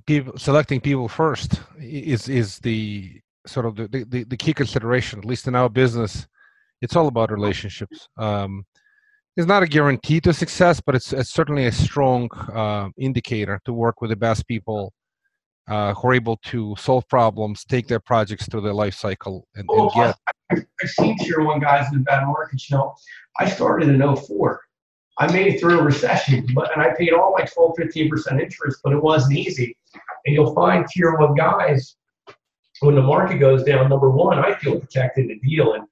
people 0.05 0.37
selecting 0.37 0.81
people 0.81 1.07
first 1.07 1.61
is 1.79 2.29
is 2.29 2.59
the 2.59 3.19
sort 3.47 3.65
of 3.65 3.75
the, 3.75 4.05
the, 4.07 4.23
the 4.23 4.37
key 4.37 4.53
consideration. 4.53 5.19
At 5.19 5.25
least 5.25 5.47
in 5.47 5.55
our 5.55 5.69
business, 5.69 6.27
it's 6.81 6.95
all 6.95 7.07
about 7.07 7.31
relationships. 7.31 8.07
Um, 8.17 8.65
it's 9.37 9.47
not 9.47 9.63
a 9.63 9.67
guarantee 9.67 10.19
to 10.21 10.33
success, 10.33 10.81
but 10.85 10.93
it's, 10.93 11.13
it's 11.13 11.31
certainly 11.31 11.65
a 11.65 11.71
strong 11.71 12.29
uh, 12.53 12.89
indicator 12.97 13.59
to 13.65 13.73
work 13.73 14.01
with 14.01 14.09
the 14.09 14.15
best 14.15 14.45
people 14.47 14.91
uh, 15.67 15.93
who 15.93 16.09
are 16.09 16.13
able 16.13 16.37
to 16.37 16.75
solve 16.77 17.07
problems, 17.07 17.63
take 17.63 17.87
their 17.87 17.99
projects 17.99 18.47
through 18.47 18.61
their 18.61 18.73
life 18.73 18.95
cycle, 18.95 19.47
and, 19.55 19.65
Well, 19.67 19.83
and 19.83 19.93
get. 19.93 20.17
I've, 20.51 20.65
I've 20.81 20.89
seen 20.89 21.17
tier 21.19 21.41
one 21.41 21.59
guys 21.59 21.87
in 21.91 21.99
the 21.99 22.03
bad 22.03 22.25
markets. 22.25 22.69
You 22.69 22.77
know, 22.77 22.95
I 23.39 23.49
started 23.49 23.89
in 23.89 24.15
04. 24.15 24.61
I 25.19 25.31
made 25.31 25.53
it 25.53 25.59
through 25.59 25.79
a 25.79 25.83
recession, 25.83 26.47
but 26.55 26.71
and 26.73 26.81
I 26.81 26.93
paid 26.95 27.13
all 27.13 27.35
my 27.37 27.45
12, 27.45 27.73
15 27.77 28.09
percent 28.09 28.41
interest, 28.41 28.79
but 28.83 28.93
it 28.93 29.01
wasn't 29.01 29.37
easy. 29.37 29.77
And 30.25 30.35
you'll 30.35 30.53
find 30.53 30.85
tier 30.87 31.15
one 31.15 31.35
guys 31.35 31.95
when 32.79 32.95
the 32.95 33.01
market 33.01 33.37
goes 33.37 33.63
down. 33.63 33.89
Number 33.89 34.09
one, 34.09 34.39
I 34.39 34.55
feel 34.55 34.79
protected 34.79 35.29
in 35.29 35.39
the 35.41 35.47
deal, 35.47 35.73
and 35.73 35.83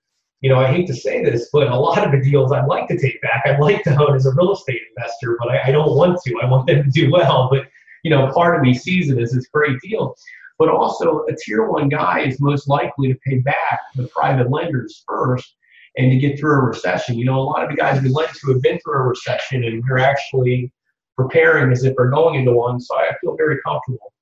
you 0.41 0.49
know 0.49 0.59
I 0.59 0.67
hate 0.67 0.87
to 0.87 0.95
say 0.95 1.23
this, 1.23 1.49
but 1.53 1.67
a 1.67 1.75
lot 1.75 2.03
of 2.03 2.11
the 2.11 2.27
deals 2.27 2.51
I'd 2.51 2.65
like 2.65 2.87
to 2.87 2.97
take 2.97 3.21
back. 3.21 3.43
I'd 3.45 3.59
like 3.59 3.83
to 3.83 3.95
own 3.95 4.15
as 4.15 4.25
a 4.25 4.33
real 4.33 4.53
estate 4.53 4.81
investor, 4.95 5.37
but 5.39 5.49
I, 5.49 5.67
I 5.67 5.71
don't 5.71 5.95
want 5.95 6.19
to. 6.23 6.39
I 6.41 6.49
want 6.49 6.67
them 6.67 6.83
to 6.83 6.89
do 6.89 7.11
well, 7.11 7.49
but 7.51 7.67
you 8.03 8.11
know, 8.11 8.31
part 8.31 8.55
of 8.55 8.61
me 8.61 8.73
sees 8.73 9.09
it 9.09 9.19
as 9.19 9.31
this 9.31 9.47
great 9.53 9.79
deal. 9.81 10.15
But 10.57 10.69
also, 10.69 11.25
a 11.29 11.35
tier 11.35 11.65
one 11.65 11.87
guy 11.87 12.21
is 12.21 12.41
most 12.41 12.67
likely 12.67 13.13
to 13.13 13.19
pay 13.25 13.39
back 13.39 13.79
the 13.95 14.07
private 14.07 14.51
lenders 14.51 15.03
first 15.07 15.55
and 15.97 16.11
to 16.11 16.17
get 16.17 16.37
through 16.37 16.59
a 16.59 16.63
recession. 16.65 17.17
You 17.17 17.25
know, 17.25 17.39
a 17.39 17.41
lot 17.41 17.63
of 17.63 17.69
the 17.69 17.77
guys 17.77 18.01
we 18.01 18.09
lend 18.09 18.29
to 18.33 18.51
have 18.51 18.61
been 18.61 18.79
through 18.79 18.99
a 18.99 19.03
recession 19.03 19.63
and 19.63 19.81
they're 19.87 19.99
actually 19.99 20.71
preparing 21.17 21.71
as 21.71 21.83
if 21.83 21.95
they're 21.95 22.09
going 22.09 22.35
into 22.35 22.51
one. 22.51 22.79
So 22.79 22.95
I 22.97 23.11
feel 23.21 23.35
very 23.37 23.57
comfortable. 23.65 24.13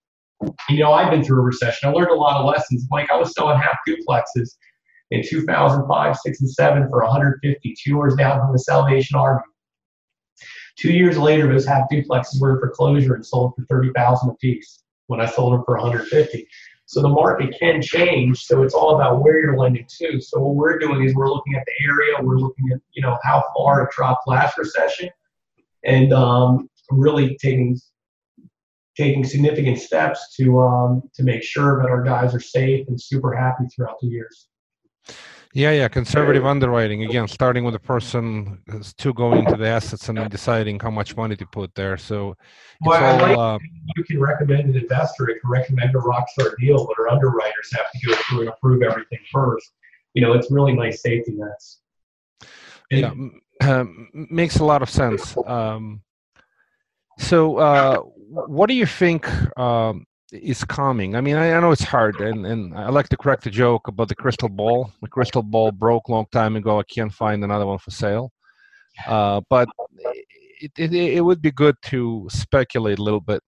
You 0.70 0.80
know, 0.80 0.94
I've 0.94 1.10
been 1.10 1.24
through 1.24 1.40
a 1.40 1.44
recession. 1.46 1.90
I 1.90 1.92
learned 1.92 2.12
a 2.12 2.16
lot 2.16 2.38
of 2.38 2.46
lessons. 2.46 2.86
Mike, 2.92 3.10
I 3.12 3.18
was 3.18 3.34
selling 3.34 3.60
half 3.60 3.78
duplexes 3.88 4.56
in 5.12 5.24
2005, 5.28 6.16
6, 6.16 6.42
and 6.42 6.50
7 6.50 6.90
for 6.90 7.04
150, 7.04 7.76
two 7.84 7.96
years 7.96 8.16
down 8.16 8.40
from 8.40 8.52
the 8.52 8.60
Salvation 8.60 9.18
Army. 9.18 9.42
Two 10.78 10.94
years 10.94 11.18
later, 11.18 11.48
those 11.48 11.66
half 11.66 11.90
duplexes 11.92 12.40
were 12.40 12.54
in 12.54 12.60
foreclosure 12.60 13.16
and 13.16 13.26
sold 13.26 13.56
for 13.56 13.66
30000 13.66 14.30
a 14.30 14.34
piece 14.36 14.84
when 15.08 15.20
I 15.20 15.26
sold 15.26 15.54
them 15.54 15.64
for 15.66 15.76
150 15.76 16.48
so 16.88 17.02
the 17.02 17.10
market 17.10 17.54
can 17.60 17.82
change. 17.82 18.46
So 18.46 18.64
it's 18.64 18.74
all 18.74 18.96
about 18.96 19.22
where 19.22 19.40
you're 19.40 19.58
lending 19.58 19.86
to. 20.00 20.22
So 20.22 20.40
what 20.40 20.56
we're 20.56 20.80
doing 20.80 21.04
is 21.04 21.14
we're 21.14 21.30
looking 21.30 21.56
at 21.56 21.64
the 21.66 21.86
area, 21.86 22.16
we're 22.22 22.40
looking 22.40 22.72
at 22.74 22.80
you 22.94 23.02
know 23.02 23.20
how 23.24 23.44
far 23.56 23.84
it 23.84 23.92
dropped 23.92 24.28
last 24.28 24.58
recession, 24.58 25.10
and 25.84 26.14
um, 26.14 26.70
really 26.90 27.38
taking 27.42 27.78
taking 28.96 29.24
significant 29.26 29.80
steps 29.80 30.34
to 30.38 30.60
um, 30.62 31.04
to 31.14 31.24
make 31.24 31.44
sure 31.44 31.82
that 31.82 31.90
our 31.90 32.04
guys 32.04 32.34
are 32.34 32.40
safe 32.40 32.88
and 32.88 33.00
super 33.00 33.34
happy 33.34 33.66
throughout 33.76 34.00
the 34.02 34.08
years. 34.08 34.48
Yeah, 35.54 35.72
yeah, 35.72 35.88
conservative 35.88 36.46
underwriting 36.46 37.04
again, 37.04 37.28
starting 37.28 37.64
with 37.64 37.74
the 37.74 37.80
person 37.80 38.60
who's 38.70 38.94
to 38.96 39.14
go 39.14 39.34
into 39.34 39.56
the 39.56 39.68
assets 39.68 40.10
and 40.10 40.18
then 40.18 40.30
deciding 40.30 40.80
how 40.80 40.92
much 40.92 41.16
money 41.16 41.36
to 41.36 41.46
put 41.46 41.74
there. 41.76 41.98
So 41.98 42.32
it's 42.32 42.40
Well, 42.82 43.04
I 43.04 43.22
like 43.22 43.38
all, 43.38 43.56
uh, 43.56 43.60
you 43.96 44.04
can 44.04 44.20
recommend 44.20 44.70
an 44.70 44.76
investor, 44.76 45.30
it 45.30 45.40
can 45.42 45.50
recommend 45.50 45.96
a 45.96 46.00
rockstar 46.00 46.56
deal, 46.60 46.86
but 46.86 47.00
our 47.00 47.10
underwriters 47.10 47.70
have 47.76 47.92
to 47.92 48.08
go 48.08 48.16
through 48.16 48.40
and 48.42 48.50
approve 48.50 48.82
everything 48.84 49.20
first. 49.32 49.72
You 50.14 50.22
know, 50.22 50.34
it's 50.34 50.52
really 50.52 50.74
nice 50.74 51.02
safety 51.02 51.34
nets. 51.34 51.82
And 52.92 53.32
yeah, 53.62 53.80
um, 53.80 54.10
makes 54.14 54.58
a 54.58 54.66
lot 54.66 54.82
of 54.82 54.90
sense. 54.90 55.36
Um, 55.46 56.02
so, 57.20 57.58
uh, 57.58 57.98
what 58.30 58.68
do 58.68 58.74
you 58.74 58.86
think 58.86 59.28
um, 59.58 60.07
is 60.32 60.64
coming? 60.64 61.16
I 61.16 61.22
mean, 61.22 61.36
I, 61.36 61.54
I 61.54 61.60
know 61.60 61.72
it's 61.72 61.84
hard, 61.84 62.20
and, 62.22 62.46
and 62.46 62.74
I 62.76 62.90
like 62.90 63.10
to 63.10 63.18
correct 63.18 63.44
the 63.44 63.50
joke 63.50 63.88
about 63.88 64.10
the 64.10 64.16
crystal 64.16 64.50
ball. 64.50 64.92
The 65.02 65.08
crystal 65.08 65.44
ball 65.44 65.72
broke 65.72 66.10
long 66.10 66.26
time 66.32 66.56
ago. 66.56 66.80
I 66.80 66.84
can't 66.84 67.14
find 67.14 67.44
another 67.44 67.66
one 67.66 67.78
for 67.78 67.92
sale. 67.92 68.32
Uh, 69.06 69.42
but 69.50 69.70
it, 70.62 70.72
it, 70.78 70.94
it 70.94 71.22
would 71.22 71.42
be 71.42 71.52
good 71.52 71.76
to 71.84 72.28
speculate 72.30 73.00
a 73.00 73.04
little 73.04 73.22
bit. 73.22 73.42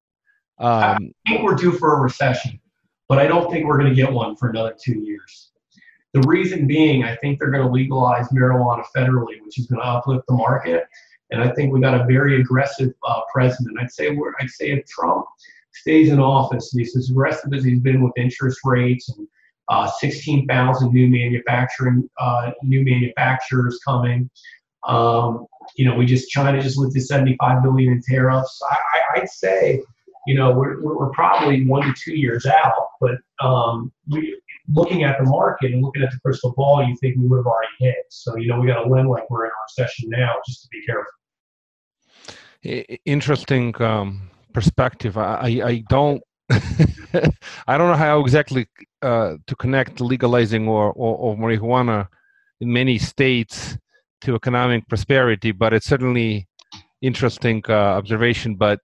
Um, 0.59 1.11
I 1.27 1.31
think 1.31 1.43
we're 1.43 1.55
due 1.55 1.71
for 1.71 1.97
a 1.97 2.01
recession, 2.01 2.59
but 3.07 3.17
I 3.17 3.27
don't 3.27 3.49
think 3.51 3.65
we're 3.65 3.77
going 3.77 3.89
to 3.89 3.95
get 3.95 4.11
one 4.11 4.35
for 4.35 4.49
another 4.49 4.75
two 4.79 4.99
years. 4.99 5.51
The 6.13 6.21
reason 6.21 6.67
being, 6.67 7.03
I 7.03 7.15
think 7.17 7.39
they're 7.39 7.51
going 7.51 7.65
to 7.65 7.71
legalize 7.71 8.27
marijuana 8.29 8.83
federally, 8.95 9.41
which 9.43 9.59
is 9.59 9.67
going 9.67 9.81
to 9.81 9.87
uplift 9.87 10.25
the 10.27 10.33
market. 10.33 10.83
And 11.31 11.41
I 11.41 11.51
think 11.51 11.71
we 11.71 11.79
got 11.79 11.93
a 11.93 12.05
very 12.05 12.41
aggressive 12.41 12.91
uh, 13.07 13.21
president. 13.31 13.77
I'd 13.79 13.91
say 13.91 14.11
we're, 14.11 14.33
I'd 14.39 14.49
say 14.49 14.71
if 14.71 14.85
Trump 14.87 15.25
stays 15.79 16.09
in 16.09 16.19
office, 16.19 16.71
he's 16.71 16.95
as 16.95 17.09
aggressive 17.09 17.53
as 17.53 17.63
he's 17.63 17.79
been 17.79 18.01
with 18.01 18.13
interest 18.17 18.59
rates 18.63 19.09
and 19.09 19.27
uh, 19.69 19.89
16,000 19.99 20.91
new 20.91 21.07
manufacturing 21.07 22.09
uh, 22.19 22.51
new 22.63 22.83
manufacturers 22.83 23.79
coming. 23.85 24.29
Um, 24.87 25.45
you 25.75 25.85
know, 25.85 25.95
we 25.95 26.05
just 26.05 26.29
China 26.29 26.61
just 26.61 26.77
lifted 26.77 27.01
75 27.01 27.63
billion 27.63 27.93
in 27.93 28.01
tariffs. 28.01 28.59
I, 28.69 29.19
I'd 29.19 29.29
say, 29.29 29.81
you 30.25 30.35
know, 30.35 30.51
we're, 30.51 30.81
we're 30.81 30.97
we're 30.97 31.11
probably 31.11 31.65
one 31.65 31.83
to 31.83 31.93
two 31.93 32.15
years 32.17 32.45
out. 32.45 32.87
But 32.99 33.17
um, 33.41 33.91
we, 34.09 34.39
looking 34.73 35.03
at 35.03 35.17
the 35.19 35.25
market 35.25 35.71
and 35.71 35.83
looking 35.83 36.01
at 36.01 36.11
the 36.11 36.19
crystal 36.19 36.53
ball, 36.53 36.83
you 36.83 36.95
think 36.97 37.17
we 37.17 37.27
would 37.27 37.37
have 37.37 37.45
already 37.45 37.69
hit. 37.79 38.05
So 38.09 38.37
you 38.37 38.47
know, 38.47 38.59
we 38.59 38.67
got 38.67 38.83
to 38.83 38.89
lend 38.89 39.09
like 39.09 39.29
we're 39.29 39.45
in 39.45 39.51
a 39.51 39.61
recession 39.67 40.09
now, 40.09 40.35
just 40.47 40.63
to 40.63 40.69
be 40.71 40.83
careful. 40.85 41.13
Interesting 43.05 43.79
um, 43.81 44.29
perspective. 44.53 45.17
I, 45.17 45.61
I, 45.63 45.83
don't 45.89 46.21
I 46.49 47.77
don't 47.77 47.89
know 47.89 47.95
how 47.95 48.21
exactly 48.21 48.67
uh, 49.01 49.35
to 49.47 49.55
connect 49.55 50.01
legalizing 50.01 50.67
or, 50.67 50.91
or, 50.93 51.15
or 51.17 51.37
marijuana 51.37 52.07
in 52.59 52.71
many 52.71 52.97
states 52.97 53.77
to 54.21 54.35
economic 54.35 54.87
prosperity, 54.87 55.51
but 55.51 55.73
it's 55.73 55.85
certainly 55.85 56.47
interesting 57.01 57.63
uh, 57.69 57.73
observation. 57.73 58.55
But 58.55 58.79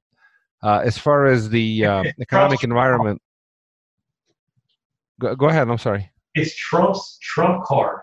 uh, 0.64 0.82
as 0.86 0.98
far 0.98 1.26
as 1.26 1.50
the 1.50 1.86
uh, 1.86 2.04
economic 2.20 2.64
environment, 2.64 3.22
go, 5.20 5.36
go 5.36 5.50
ahead. 5.50 5.70
I'm 5.70 5.78
sorry. 5.78 6.10
It's 6.36 6.56
Trump's 6.56 7.18
Trump 7.22 7.64
card. 7.66 8.02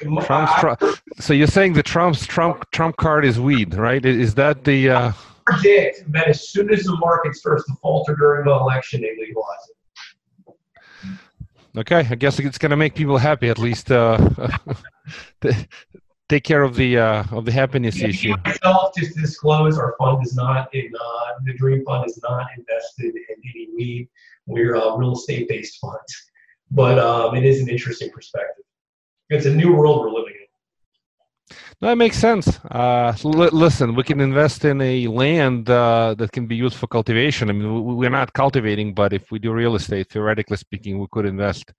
Trump's 0.00 0.28
I 0.28 0.60
Trump. 0.60 0.82
So 1.20 1.32
you're 1.32 1.46
saying 1.46 1.74
the 1.74 1.82
Trump's 1.82 2.26
Trump 2.26 2.68
Trump 2.72 2.96
card 2.96 3.24
is 3.24 3.38
weed, 3.38 3.74
right? 3.74 4.04
Is 4.04 4.34
that 4.34 4.64
the? 4.64 5.14
Predict 5.46 6.10
that 6.12 6.28
as 6.28 6.48
soon 6.48 6.72
as 6.72 6.84
the 6.84 6.96
market 6.96 7.34
starts 7.34 7.64
to 7.66 7.74
falter 7.82 8.14
during 8.16 8.46
the 8.46 8.52
election, 8.52 9.02
they 9.02 9.14
legalize 9.18 9.68
it. 9.68 9.74
Okay, 11.76 12.06
I 12.08 12.14
guess 12.14 12.38
it's 12.38 12.58
going 12.58 12.70
to 12.70 12.76
make 12.76 12.94
people 12.94 13.18
happy 13.18 13.48
at 13.48 13.58
least. 13.58 13.90
Uh, 13.90 14.16
take 16.28 16.44
care 16.44 16.62
of 16.62 16.76
the 16.76 16.98
uh, 16.98 17.24
of 17.32 17.44
the 17.44 17.52
happiness 17.52 18.00
issue. 18.00 18.34
Myself, 18.44 18.92
just 18.96 19.16
disclose, 19.16 19.78
our 19.78 19.94
fund 19.98 20.24
is 20.24 20.34
not 20.34 20.72
in 20.74 20.90
uh, 20.94 21.32
the 21.44 21.52
Dream 21.54 21.84
Fund 21.84 22.06
is 22.06 22.18
not 22.22 22.46
invested 22.56 23.14
in 23.14 23.36
any 23.42 23.68
weed. 23.76 24.08
We're 24.46 24.74
a 24.74 24.96
real 24.96 25.12
estate 25.12 25.48
based 25.48 25.78
fund, 25.80 25.98
but 26.70 26.98
um, 26.98 27.34
it 27.34 27.44
is 27.44 27.60
an 27.60 27.68
interesting 27.68 28.10
perspective. 28.10 28.64
It's 29.30 29.46
a 29.46 29.54
new 29.54 29.74
world 29.74 30.00
we're 30.00 30.10
living 30.10 30.34
in. 30.40 30.43
No, 31.80 31.88
that 31.88 31.96
makes 31.96 32.18
sense. 32.18 32.58
Uh, 32.70 33.14
l- 33.24 33.30
listen, 33.52 33.94
we 33.94 34.02
can 34.04 34.20
invest 34.20 34.64
in 34.64 34.80
a 34.80 35.06
land 35.08 35.68
uh, 35.68 36.14
that 36.18 36.32
can 36.32 36.46
be 36.46 36.56
used 36.56 36.76
for 36.76 36.86
cultivation. 36.86 37.50
I 37.50 37.52
mean, 37.52 37.84
we- 37.84 37.94
we're 37.94 38.10
not 38.10 38.32
cultivating, 38.32 38.94
but 38.94 39.12
if 39.12 39.30
we 39.30 39.38
do 39.38 39.52
real 39.52 39.74
estate, 39.74 40.08
theoretically 40.10 40.56
speaking, 40.56 40.98
we 40.98 41.06
could 41.10 41.26
invest 41.26 41.72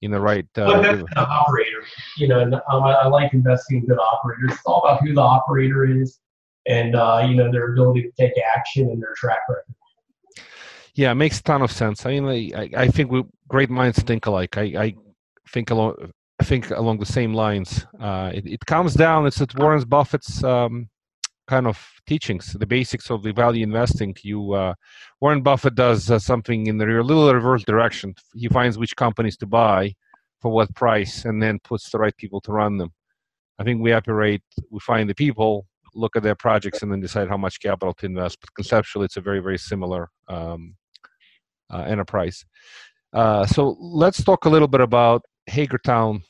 in 0.00 0.10
the 0.10 0.20
right. 0.20 0.46
Uh, 0.56 0.80
that's 0.80 1.00
an 1.02 1.08
operator. 1.16 1.82
You 2.16 2.28
know, 2.28 2.40
and, 2.40 2.54
um, 2.54 2.82
I, 2.84 2.92
I 2.92 3.06
like 3.08 3.32
investing 3.34 3.78
in 3.78 3.86
good 3.86 3.98
operators. 3.98 4.52
It's 4.52 4.60
all 4.66 4.82
about 4.82 5.00
who 5.02 5.12
the 5.14 5.20
operator 5.20 5.84
is 5.84 6.18
and 6.66 6.94
uh, 6.94 7.26
you 7.28 7.34
know 7.34 7.50
their 7.50 7.72
ability 7.72 8.02
to 8.02 8.10
take 8.16 8.32
action 8.56 8.88
and 8.90 9.02
their 9.02 9.14
track 9.16 9.40
record. 9.48 9.74
yeah, 10.94 11.10
it 11.10 11.16
makes 11.16 11.40
a 11.40 11.42
ton 11.42 11.60
of 11.62 11.72
sense. 11.72 12.06
I 12.06 12.18
mean, 12.18 12.26
I, 12.26 12.60
I- 12.62 12.70
I 12.84 12.88
think 12.88 13.10
we 13.10 13.24
great 13.48 13.70
minds 13.70 13.98
think 14.00 14.26
alike. 14.26 14.56
I, 14.56 14.62
I 14.62 14.94
think 15.48 15.70
along 15.70 16.12
I 16.42 16.44
think 16.44 16.70
along 16.70 16.98
the 16.98 17.06
same 17.06 17.34
lines. 17.34 17.86
Uh, 18.00 18.32
it, 18.34 18.44
it 18.44 18.66
comes 18.66 18.94
down. 18.94 19.26
It's 19.28 19.40
at 19.40 19.56
Warren 19.56 19.80
Buffett's 19.84 20.42
um, 20.42 20.88
kind 21.46 21.68
of 21.68 21.78
teachings, 22.08 22.56
the 22.58 22.66
basics 22.66 23.12
of 23.12 23.22
the 23.22 23.32
value 23.32 23.62
investing. 23.62 24.12
You 24.24 24.52
uh, 24.52 24.74
Warren 25.20 25.42
Buffett 25.42 25.76
does 25.76 26.10
uh, 26.10 26.18
something 26.18 26.66
in 26.66 26.78
the 26.78 26.86
little 26.86 27.32
reverse 27.32 27.62
direction. 27.62 28.16
He 28.34 28.48
finds 28.48 28.76
which 28.76 28.96
companies 28.96 29.36
to 29.36 29.46
buy 29.46 29.94
for 30.40 30.50
what 30.50 30.74
price, 30.74 31.26
and 31.26 31.40
then 31.40 31.60
puts 31.62 31.90
the 31.90 31.98
right 31.98 32.16
people 32.16 32.40
to 32.40 32.50
run 32.50 32.76
them. 32.76 32.90
I 33.60 33.62
think 33.62 33.80
we 33.80 33.92
operate. 33.92 34.42
We 34.68 34.80
find 34.80 35.08
the 35.08 35.14
people, 35.14 35.66
look 35.94 36.16
at 36.16 36.24
their 36.24 36.34
projects, 36.34 36.82
and 36.82 36.90
then 36.90 36.98
decide 36.98 37.28
how 37.28 37.36
much 37.36 37.60
capital 37.60 37.94
to 37.94 38.06
invest. 38.06 38.38
But 38.40 38.52
conceptually, 38.54 39.04
it's 39.04 39.16
a 39.16 39.20
very 39.20 39.38
very 39.38 39.58
similar 39.58 40.10
um, 40.26 40.74
uh, 41.72 41.82
enterprise. 41.82 42.44
Uh, 43.12 43.46
so 43.46 43.76
let's 43.78 44.24
talk 44.24 44.44
a 44.44 44.48
little 44.48 44.66
bit 44.66 44.80
about 44.80 45.22
Hagerstown. 45.46 46.24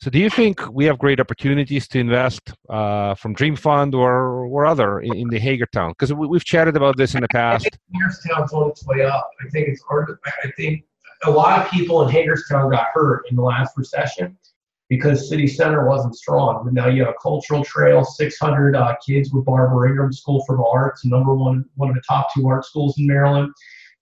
So, 0.00 0.10
do 0.10 0.18
you 0.18 0.30
think 0.30 0.60
we 0.70 0.84
have 0.86 0.98
great 0.98 1.20
opportunities 1.20 1.88
to 1.88 1.98
invest 1.98 2.52
uh, 2.68 3.14
from 3.14 3.34
Dream 3.34 3.56
Fund 3.56 3.94
or 3.94 4.44
or 4.46 4.66
other 4.66 5.00
in, 5.00 5.14
in 5.14 5.28
the 5.28 5.38
Hagerstown? 5.38 5.90
Because 5.90 6.12
we, 6.12 6.26
we've 6.26 6.44
chatted 6.44 6.76
about 6.76 6.96
this 6.96 7.14
in 7.14 7.20
the 7.22 7.28
past. 7.28 7.68
Hagerstown's 7.92 8.52
on 8.52 8.70
its 8.70 8.86
way 8.86 9.02
up. 9.02 9.30
I 9.44 9.48
think 9.50 9.68
it's 9.68 9.82
hard. 9.82 10.18
I 10.44 10.50
think 10.56 10.84
a 11.24 11.30
lot 11.30 11.64
of 11.64 11.70
people 11.70 12.02
in 12.02 12.10
Hagerstown 12.10 12.70
got 12.70 12.86
hurt 12.92 13.24
in 13.30 13.36
the 13.36 13.42
last 13.42 13.76
recession 13.76 14.36
because 14.88 15.28
city 15.28 15.46
center 15.46 15.88
wasn't 15.88 16.14
strong. 16.14 16.64
But 16.64 16.74
now 16.74 16.88
you 16.88 17.04
have 17.04 17.14
a 17.14 17.22
cultural 17.22 17.64
trail, 17.64 18.04
600 18.04 18.76
uh, 18.76 18.94
kids 19.04 19.32
with 19.32 19.44
Barbara 19.44 19.88
Ingram 19.88 20.12
School 20.12 20.44
for 20.46 20.56
the 20.56 20.64
Arts, 20.64 21.04
number 21.04 21.34
one, 21.34 21.64
one 21.76 21.88
of 21.88 21.94
the 21.94 22.02
top 22.06 22.28
two 22.34 22.46
art 22.46 22.64
schools 22.64 22.98
in 22.98 23.06
Maryland. 23.06 23.52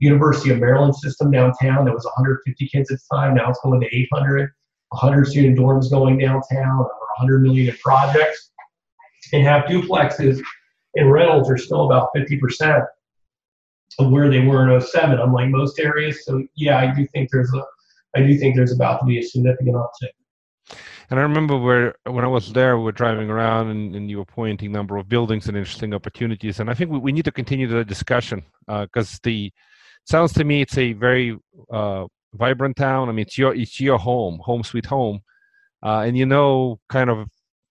University 0.01 0.51
of 0.51 0.59
Maryland 0.59 0.97
system 0.97 1.31
downtown 1.31 1.85
that 1.85 1.95
was 1.95 2.05
150 2.05 2.69
kids 2.69 2.91
at 2.91 2.99
the 2.99 3.17
time. 3.17 3.37
Now 3.37 3.49
it's 3.51 3.61
going 3.63 3.81
to 3.81 3.97
800. 3.97 4.51
100 4.93 5.27
student 5.27 5.59
dorms 5.59 5.91
going 5.91 6.19
downtown, 6.19 6.75
over 6.75 6.89
100 7.19 7.43
million 7.43 7.69
in 7.69 7.77
projects, 7.79 8.51
and 9.33 9.43
have 9.43 9.65
duplexes 9.65 10.41
and 10.95 11.11
rentals 11.11 11.51
are 11.51 11.57
still 11.57 11.87
about 11.87 12.11
50% 12.15 12.87
of 13.99 14.11
where 14.11 14.31
they 14.31 14.41
were 14.41 14.71
in 14.71 14.81
07, 14.81 15.19
unlike 15.19 15.49
most 15.49 15.79
areas. 15.79 16.25
So 16.25 16.43
yeah, 16.55 16.79
I 16.79 16.95
do 16.95 17.07
think 17.09 17.31
there's 17.31 17.53
a, 17.55 17.63
I 18.17 18.23
do 18.23 18.37
think 18.39 18.57
there's 18.57 18.73
about 18.73 19.01
to 19.01 19.07
be 19.07 19.19
a 19.19 19.23
significant 19.23 19.77
uptick. 19.77 20.77
And 21.11 21.19
I 21.19 21.23
remember 21.25 21.59
where 21.59 21.95
when 22.05 22.25
I 22.25 22.29
was 22.29 22.53
there, 22.53 22.79
we 22.79 22.85
were 22.85 22.93
driving 22.93 23.29
around 23.29 23.69
and, 23.69 23.95
and 23.95 24.11
you 24.11 24.19
were 24.19 24.25
pointing 24.25 24.73
number 24.73 24.97
of 24.97 25.09
buildings 25.09 25.47
and 25.47 25.57
interesting 25.57 25.93
opportunities. 25.93 26.59
And 26.59 26.71
I 26.71 26.75
think 26.75 26.91
we, 26.91 26.99
we 26.99 27.13
need 27.13 27.27
to 27.27 27.33
continue 27.33 27.67
the 27.67 27.85
discussion 27.85 28.43
because 28.67 29.15
uh, 29.15 29.19
the 29.23 29.53
sounds 30.05 30.33
to 30.35 30.45
me 30.45 30.63
it's 30.63 30.79
a 30.79 30.95
very 30.95 31.39
uh, 31.71 32.07
vibrant 32.35 32.77
town. 32.77 33.09
I 33.09 33.13
mean, 33.13 33.23
it's 33.27 33.39
your 33.39 33.55
it's 33.55 33.81
your 33.81 33.99
home, 33.99 34.41
home 34.43 34.63
sweet 34.65 34.87
home, 34.87 35.21
uh, 35.83 36.01
and 36.07 36.17
you 36.17 36.27
know 36.27 36.81
kind 36.89 37.11
of 37.11 37.29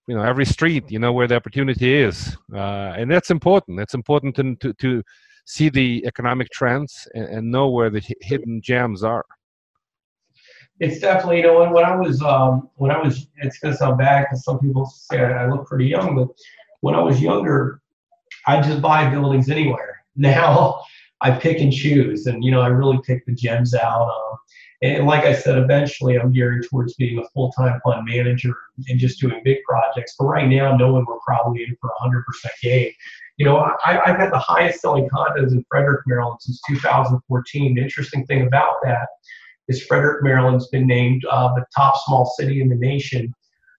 you 0.07 0.15
know 0.15 0.23
every 0.23 0.45
street, 0.45 0.89
you 0.89 0.99
know 0.99 1.13
where 1.13 1.27
the 1.27 1.35
opportunity 1.35 1.95
is, 1.95 2.37
uh, 2.53 2.93
and 2.97 3.09
that's 3.09 3.31
important. 3.31 3.79
It's 3.79 3.93
important 3.93 4.35
to 4.35 4.55
to, 4.55 4.73
to 4.73 5.03
see 5.45 5.69
the 5.69 6.03
economic 6.05 6.49
trends 6.51 7.07
and, 7.13 7.25
and 7.25 7.51
know 7.51 7.69
where 7.69 7.89
the 7.89 8.01
hidden 8.21 8.61
gems 8.61 9.03
are. 9.03 9.25
It's 10.79 10.99
definitely 10.99 11.37
you 11.37 11.43
know 11.43 11.59
when, 11.59 11.71
when 11.71 11.85
I 11.85 11.95
was 11.95 12.21
um, 12.21 12.69
when 12.75 12.91
I 12.91 12.99
was 12.99 13.27
it's 13.37 13.59
gonna 13.59 13.75
sound 13.75 13.97
bad 13.97 14.25
because 14.25 14.43
some 14.43 14.59
people 14.59 14.85
say 14.85 15.19
I, 15.19 15.45
I 15.45 15.49
look 15.49 15.67
pretty 15.67 15.85
young, 15.85 16.15
but 16.15 16.29
when 16.81 16.95
I 16.95 16.99
was 16.99 17.21
younger, 17.21 17.81
I 18.47 18.61
just 18.61 18.81
buy 18.81 19.09
buildings 19.09 19.49
anywhere. 19.49 19.97
Now 20.17 20.81
I 21.21 21.31
pick 21.31 21.59
and 21.59 21.71
choose, 21.71 22.25
and 22.25 22.43
you 22.43 22.51
know 22.51 22.61
I 22.61 22.67
really 22.67 22.99
pick 23.05 23.25
the 23.25 23.33
gems 23.33 23.73
out. 23.73 24.09
Um, 24.09 24.37
and 24.83 25.05
like 25.05 25.25
I 25.25 25.35
said, 25.35 25.57
eventually 25.57 26.19
I'm 26.19 26.31
geared 26.31 26.65
towards 26.67 26.95
being 26.95 27.19
a 27.19 27.29
full-time 27.29 27.79
fund 27.83 28.07
manager 28.07 28.55
and 28.87 28.99
just 28.99 29.19
doing 29.19 29.41
big 29.43 29.59
projects. 29.63 30.15
But 30.17 30.25
right 30.25 30.47
now, 30.47 30.75
knowing 30.75 31.05
we're 31.07 31.19
probably 31.19 31.63
in 31.63 31.77
for 31.79 31.91
100% 32.01 32.23
gain. 32.63 32.91
You 33.37 33.45
know, 33.45 33.57
I, 33.57 34.01
I've 34.03 34.17
had 34.17 34.31
the 34.31 34.39
highest 34.39 34.81
selling 34.81 35.07
condos 35.09 35.51
in 35.51 35.63
Frederick, 35.69 36.01
Maryland 36.07 36.39
since 36.41 36.59
2014. 36.67 37.75
The 37.75 37.81
interesting 37.81 38.25
thing 38.25 38.47
about 38.47 38.75
that 38.83 39.07
is 39.67 39.85
Frederick, 39.85 40.23
Maryland's 40.23 40.67
been 40.67 40.87
named 40.87 41.25
uh, 41.29 41.53
the 41.53 41.63
top 41.75 41.95
small 42.05 42.25
city 42.25 42.61
in 42.61 42.69
the 42.69 42.75
nation 42.75 43.33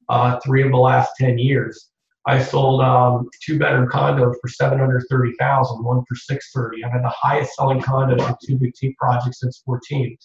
uh, 0.08 0.38
three 0.44 0.62
of 0.62 0.70
the 0.70 0.76
last 0.76 1.12
10 1.18 1.38
years. 1.38 1.88
I 2.26 2.40
sold 2.40 2.82
um, 2.82 3.28
two 3.44 3.58
bedroom 3.58 3.88
condos 3.88 4.34
for 4.40 4.48
730,000, 4.48 5.84
one 5.84 6.04
for 6.08 6.14
630. 6.14 6.84
I've 6.84 6.92
had 6.92 7.02
the 7.02 7.08
highest 7.08 7.54
selling 7.56 7.80
condos 7.80 8.28
in 8.28 8.36
two 8.46 8.58
boutique 8.58 8.96
projects 8.96 9.40
since 9.40 9.60
14. 9.66 10.16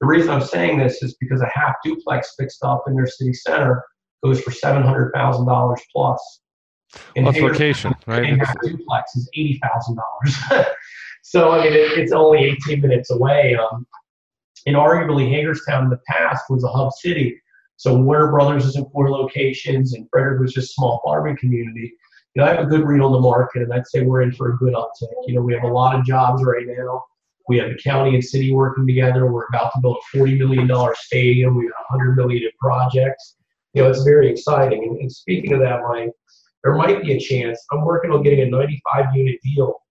The 0.00 0.06
reason 0.06 0.30
I'm 0.30 0.42
saying 0.42 0.78
this 0.78 1.02
is 1.02 1.14
because 1.20 1.42
a 1.42 1.50
half 1.54 1.74
duplex 1.84 2.34
fixed 2.38 2.64
up 2.64 2.84
in 2.88 2.96
their 2.96 3.06
city 3.06 3.32
center 3.34 3.84
goes 4.24 4.40
for 4.40 4.50
seven 4.50 4.82
hundred 4.82 5.12
thousand 5.14 5.46
dollars 5.46 5.80
plus. 5.94 6.40
In 7.14 7.24
Plus 7.24 7.38
location, 7.38 7.94
right? 8.06 8.32
A 8.32 8.44
half 8.44 8.60
duplex 8.62 9.14
is 9.14 9.30
eighty 9.34 9.60
thousand 9.62 9.96
dollars. 9.96 10.66
so 11.22 11.52
I 11.52 11.64
mean, 11.64 11.72
it, 11.72 11.98
it's 11.98 12.12
only 12.12 12.40
eighteen 12.40 12.80
minutes 12.80 13.10
away. 13.10 13.54
Um, 13.56 13.86
and 14.66 14.76
arguably, 14.76 15.30
Hagerstown 15.30 15.84
in 15.84 15.90
the 15.90 16.00
past 16.08 16.44
was 16.50 16.64
a 16.64 16.68
hub 16.68 16.92
city. 16.92 17.40
So 17.82 17.96
Warner 17.96 18.30
Brothers 18.30 18.64
is 18.64 18.76
in 18.76 18.88
four 18.90 19.10
locations, 19.10 19.94
and 19.94 20.08
Frederick 20.08 20.40
was 20.40 20.52
just 20.52 20.70
a 20.70 20.74
small 20.74 21.00
farming 21.04 21.36
community. 21.36 21.92
You 22.32 22.40
know, 22.40 22.44
I 22.44 22.54
have 22.54 22.64
a 22.64 22.68
good 22.68 22.86
read 22.86 23.00
on 23.00 23.10
the 23.10 23.18
market, 23.18 23.62
and 23.62 23.74
I'd 23.74 23.88
say 23.88 24.02
we're 24.02 24.22
in 24.22 24.30
for 24.30 24.52
a 24.52 24.56
good 24.56 24.72
uptick. 24.72 25.08
You 25.26 25.34
know, 25.34 25.40
we 25.40 25.52
have 25.52 25.64
a 25.64 25.66
lot 25.66 25.98
of 25.98 26.04
jobs 26.04 26.44
right 26.44 26.64
now. 26.64 27.02
We 27.48 27.58
have 27.58 27.70
the 27.70 27.78
county 27.82 28.14
and 28.14 28.22
city 28.22 28.52
working 28.52 28.86
together. 28.86 29.26
We're 29.26 29.46
about 29.48 29.72
to 29.74 29.80
build 29.80 29.96
a 30.14 30.16
$40 30.16 30.38
million 30.38 30.70
stadium. 30.94 31.56
We 31.56 31.64
have 31.64 31.72
100 31.88 32.14
million 32.14 32.44
in 32.44 32.50
projects. 32.60 33.34
You 33.74 33.82
know, 33.82 33.90
it's 33.90 34.04
very 34.04 34.30
exciting. 34.30 34.84
And, 34.84 34.98
and 34.98 35.10
speaking 35.10 35.52
of 35.52 35.58
that, 35.58 35.80
Mike, 35.82 36.12
there 36.62 36.76
might 36.76 37.02
be 37.02 37.14
a 37.14 37.18
chance. 37.18 37.66
I'm 37.72 37.84
working 37.84 38.12
on 38.12 38.22
getting 38.22 38.42
a 38.42 38.46
95 38.46 39.06
unit 39.16 39.40
deal 39.42 39.82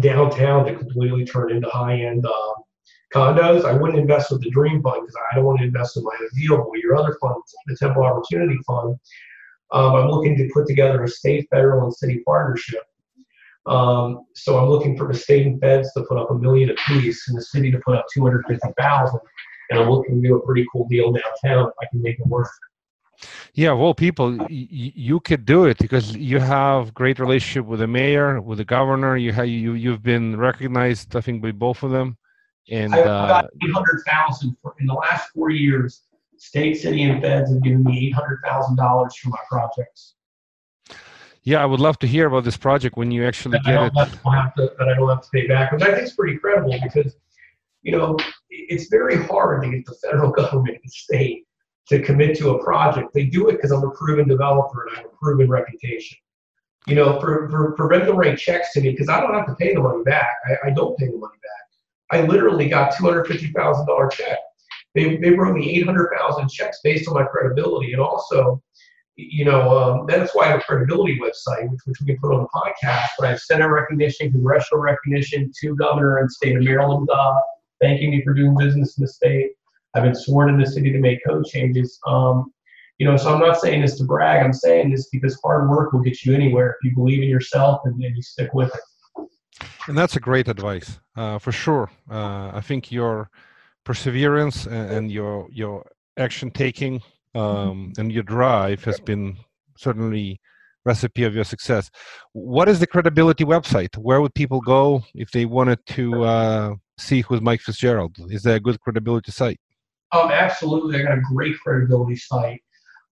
downtown 0.00 0.66
to 0.66 0.76
completely 0.76 1.24
turn 1.24 1.50
into 1.50 1.70
high 1.70 1.94
end 2.02 2.26
uh, 2.26 2.52
condos. 3.14 3.64
I 3.64 3.72
wouldn't 3.72 3.98
invest 3.98 4.30
with 4.30 4.42
the 4.42 4.50
Dream 4.50 4.82
Fund 4.82 5.02
because 5.02 5.16
I 5.32 5.36
don't 5.36 5.44
want 5.44 5.60
to 5.60 5.66
invest 5.66 5.96
in 5.96 6.04
my 6.04 6.12
own 6.20 6.28
deal. 6.34 6.68
But 6.70 6.80
your 6.80 6.96
other 6.96 7.16
fund, 7.20 7.36
the 7.66 7.76
Tempo 7.76 8.02
Opportunity 8.02 8.58
Fund, 8.66 8.96
um, 9.72 9.94
I'm 9.94 10.08
looking 10.08 10.36
to 10.36 10.48
put 10.52 10.66
together 10.66 11.02
a 11.02 11.08
state, 11.08 11.48
federal, 11.50 11.84
and 11.84 11.94
city 11.94 12.22
partnership 12.26 12.82
um, 13.66 14.26
so 14.34 14.58
I'm 14.58 14.68
looking 14.68 14.96
for 14.96 15.08
the 15.10 15.18
state 15.18 15.46
and 15.46 15.58
feds 15.60 15.92
to 15.94 16.02
put 16.02 16.18
up 16.18 16.30
a 16.30 16.34
million 16.34 16.70
apiece 16.70 17.28
and 17.28 17.38
the 17.38 17.42
city 17.42 17.70
to 17.70 17.78
put 17.78 17.96
up 17.96 18.06
250,000. 18.12 19.20
And 19.70 19.80
I'm 19.80 19.88
looking 19.88 20.20
to 20.20 20.28
do 20.28 20.36
a 20.36 20.44
pretty 20.44 20.66
cool 20.70 20.86
deal 20.88 21.12
downtown 21.12 21.68
if 21.68 21.74
I 21.80 21.86
can 21.90 22.02
make 22.02 22.18
it 22.18 22.26
work. 22.26 22.50
Yeah, 23.54 23.72
well, 23.72 23.94
people, 23.94 24.36
y- 24.36 24.46
you 24.50 25.20
could 25.20 25.46
do 25.46 25.64
it 25.64 25.78
because 25.78 26.14
you 26.14 26.40
have 26.40 26.92
great 26.92 27.18
relationship 27.18 27.64
with 27.64 27.80
the 27.80 27.86
mayor, 27.86 28.40
with 28.40 28.58
the 28.58 28.64
governor. 28.64 29.16
You 29.16 29.32
have 29.32 29.46
you 29.46 29.72
you've 29.72 30.02
been 30.02 30.36
recognized, 30.36 31.16
I 31.16 31.20
think, 31.20 31.40
by 31.40 31.52
both 31.52 31.82
of 31.82 31.90
them. 31.90 32.18
And 32.70 32.92
got 32.92 33.44
uh, 33.44 33.48
eight 33.62 33.72
hundred 33.72 34.02
thousand 34.06 34.56
in 34.80 34.86
the 34.86 34.94
last 34.94 35.30
four 35.30 35.50
years. 35.50 36.02
State, 36.36 36.74
city, 36.74 37.02
and 37.04 37.22
feds 37.22 37.52
have 37.52 37.62
given 37.62 37.84
me 37.84 38.06
eight 38.06 38.14
hundred 38.14 38.40
thousand 38.44 38.76
dollars 38.76 39.14
for 39.16 39.30
my 39.30 39.38
projects. 39.48 40.14
Yeah, 41.44 41.62
I 41.62 41.66
would 41.66 41.80
love 41.80 41.98
to 41.98 42.06
hear 42.06 42.26
about 42.26 42.44
this 42.44 42.56
project 42.56 42.96
when 42.96 43.10
you 43.10 43.26
actually 43.26 43.58
that 43.58 43.64
get 43.64 43.76
I 43.76 43.86
it. 43.86 43.92
Have 43.94 44.54
to, 44.54 44.72
that 44.78 44.88
I 44.88 44.94
don't 44.94 45.08
have 45.10 45.22
to 45.22 45.28
pay 45.30 45.46
back, 45.46 45.72
which 45.72 45.82
I 45.82 45.92
think 45.92 46.04
is 46.04 46.14
pretty 46.14 46.38
credible 46.38 46.74
because, 46.82 47.16
you 47.82 47.92
know, 47.92 48.16
it's 48.48 48.88
very 48.88 49.22
hard 49.24 49.62
to 49.62 49.70
get 49.70 49.84
the 49.84 49.94
federal 49.94 50.30
government 50.32 50.78
and 50.82 50.90
state 50.90 51.46
to 51.88 52.00
commit 52.00 52.36
to 52.38 52.50
a 52.50 52.64
project. 52.64 53.12
They 53.12 53.26
do 53.26 53.50
it 53.50 53.56
because 53.56 53.72
I'm 53.72 53.84
a 53.84 53.90
proven 53.90 54.26
developer 54.26 54.86
and 54.86 54.96
I 54.96 55.00
have 55.00 55.06
a 55.06 55.16
proven 55.20 55.50
reputation. 55.50 56.16
You 56.86 56.94
know, 56.94 57.20
for, 57.20 57.48
for, 57.50 57.74
for 57.76 57.88
them 57.90 58.06
to 58.06 58.12
write 58.12 58.38
checks 58.38 58.72
to 58.72 58.80
me, 58.80 58.90
because 58.90 59.08
I 59.08 59.20
don't 59.20 59.34
have 59.34 59.46
to 59.46 59.54
pay 59.54 59.74
the 59.74 59.80
money 59.80 60.02
back. 60.02 60.36
I, 60.46 60.68
I 60.68 60.70
don't 60.70 60.96
pay 60.98 61.06
the 61.06 61.16
money 61.16 61.38
back. 61.42 61.43
I 62.12 62.22
literally 62.22 62.68
got 62.68 62.92
$250,000 62.94 64.12
check. 64.12 64.38
They, 64.94 65.16
they 65.16 65.30
wrote 65.30 65.56
me 65.56 65.76
800,000 65.80 66.48
checks 66.48 66.80
based 66.84 67.08
on 67.08 67.14
my 67.14 67.24
credibility. 67.24 67.92
And 67.92 68.00
also, 68.00 68.62
you 69.16 69.44
know, 69.44 69.76
um, 69.76 70.06
that's 70.06 70.34
why 70.34 70.44
I 70.44 70.48
have 70.48 70.60
a 70.60 70.62
credibility 70.62 71.18
website, 71.18 71.70
which, 71.70 71.80
which 71.84 72.00
we 72.00 72.06
can 72.06 72.18
put 72.18 72.32
on 72.32 72.42
the 72.42 72.48
podcast. 72.48 73.08
But 73.18 73.26
I 73.26 73.30
have 73.30 73.40
Senate 73.40 73.68
recognition, 73.68 74.30
congressional 74.30 74.82
recognition, 74.82 75.52
two 75.58 75.74
governor 75.76 76.18
and 76.18 76.30
state 76.30 76.56
of 76.56 76.62
Maryland 76.62 77.08
uh, 77.12 77.40
thanking 77.80 78.10
me 78.10 78.22
for 78.22 78.34
doing 78.34 78.56
business 78.56 78.96
in 78.98 79.02
the 79.02 79.08
state. 79.08 79.52
I've 79.94 80.02
been 80.02 80.14
sworn 80.14 80.50
in 80.50 80.58
the 80.58 80.66
city 80.66 80.92
to 80.92 80.98
make 80.98 81.20
code 81.26 81.46
changes. 81.46 81.98
Um, 82.06 82.52
you 82.98 83.06
know, 83.06 83.16
so 83.16 83.34
I'm 83.34 83.40
not 83.40 83.60
saying 83.60 83.82
this 83.82 83.98
to 83.98 84.04
brag. 84.04 84.44
I'm 84.44 84.52
saying 84.52 84.90
this 84.90 85.08
because 85.08 85.38
hard 85.42 85.68
work 85.68 85.92
will 85.92 86.00
get 86.00 86.24
you 86.24 86.34
anywhere 86.34 86.70
if 86.70 86.76
you 86.84 86.94
believe 86.94 87.22
in 87.22 87.28
yourself 87.28 87.80
and, 87.84 88.02
and 88.02 88.16
you 88.16 88.22
stick 88.22 88.52
with 88.54 88.74
it. 88.74 88.80
And 89.88 89.96
that's 89.96 90.16
a 90.16 90.20
great 90.20 90.48
advice, 90.48 91.00
uh, 91.16 91.38
for 91.38 91.52
sure. 91.52 91.90
Uh, 92.10 92.50
I 92.54 92.60
think 92.60 92.90
your 92.90 93.30
perseverance 93.84 94.66
and, 94.66 94.90
and 94.90 95.12
your 95.12 95.48
your 95.50 95.86
action 96.16 96.50
taking 96.50 97.02
um, 97.34 97.92
and 97.98 98.12
your 98.12 98.22
drive 98.22 98.84
has 98.84 99.00
been 99.00 99.36
certainly 99.76 100.40
recipe 100.84 101.24
of 101.24 101.34
your 101.34 101.44
success. 101.44 101.90
What 102.32 102.68
is 102.68 102.78
the 102.78 102.86
credibility 102.86 103.44
website? 103.44 103.96
Where 103.96 104.20
would 104.20 104.34
people 104.34 104.60
go 104.60 105.02
if 105.14 105.30
they 105.30 105.44
wanted 105.44 105.84
to 105.86 106.24
uh, 106.24 106.74
see 106.98 107.22
who's 107.22 107.40
Mike 107.40 107.60
Fitzgerald? 107.60 108.16
Is 108.28 108.42
there 108.42 108.56
a 108.56 108.60
good 108.60 108.80
credibility 108.80 109.32
site? 109.32 109.58
Um, 110.12 110.30
absolutely. 110.30 111.00
I 111.00 111.02
got 111.04 111.18
a 111.18 111.22
great 111.22 111.56
credibility 111.58 112.16
site. 112.16 112.62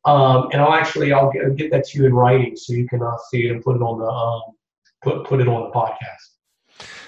Um, 0.05 0.49
and 0.53 0.61
I'll 0.61 0.75
actually 0.75 1.13
I'll 1.13 1.31
get, 1.31 1.55
get, 1.57 1.71
that 1.71 1.87
to 1.89 1.99
you 1.99 2.07
in 2.07 2.15
writing 2.15 2.57
so 2.57 2.73
you 2.73 2.89
can 2.89 3.01
uh, 3.03 3.17
see 3.31 3.47
it 3.47 3.53
and 3.53 3.63
put 3.63 3.77
it 3.77 3.83
on 3.83 4.01
the 4.01 4.07
um, 4.07 4.43
put 5.01 5.25
put 5.25 5.41
it 5.41 5.47
on 5.47 5.71
the 5.71 5.73
podcast. 5.75 6.33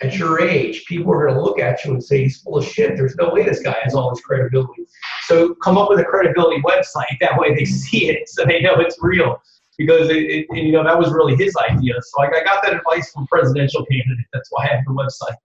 at 0.00 0.16
your 0.16 0.40
age, 0.40 0.86
people 0.86 1.12
are 1.12 1.26
going 1.26 1.34
to 1.34 1.42
look 1.42 1.58
at 1.58 1.84
you 1.84 1.92
and 1.92 2.02
say 2.02 2.22
he's 2.22 2.38
full 2.40 2.56
of 2.56 2.64
shit. 2.64 2.96
There's 2.96 3.16
no 3.16 3.28
way 3.28 3.42
this 3.42 3.60
guy 3.60 3.76
has 3.82 3.94
all 3.94 4.08
this 4.08 4.22
credibility. 4.22 4.86
So 5.24 5.54
come 5.56 5.76
up 5.76 5.90
with 5.90 6.00
a 6.00 6.04
credibility 6.04 6.62
website. 6.62 7.18
That 7.20 7.38
way 7.38 7.54
they 7.54 7.64
see 7.84 8.08
it, 8.08 8.26
so 8.30 8.46
they 8.46 8.62
know 8.62 8.76
it's 8.80 8.96
real. 9.02 9.36
because 9.76 10.08
it, 10.08 10.16
it, 10.16 10.46
you 10.52 10.72
know 10.72 10.82
that 10.82 10.98
was 10.98 11.12
really 11.12 11.36
his 11.36 11.54
idea. 11.56 11.92
So 12.00 12.22
I, 12.22 12.28
I 12.28 12.42
got 12.42 12.62
that 12.62 12.72
advice 12.72 13.12
from 13.12 13.26
presidential 13.26 13.84
candidate. 13.84 14.24
That's 14.32 14.48
why 14.50 14.64
I 14.64 14.76
have 14.76 14.84
the 14.86 14.94
website. 14.94 15.36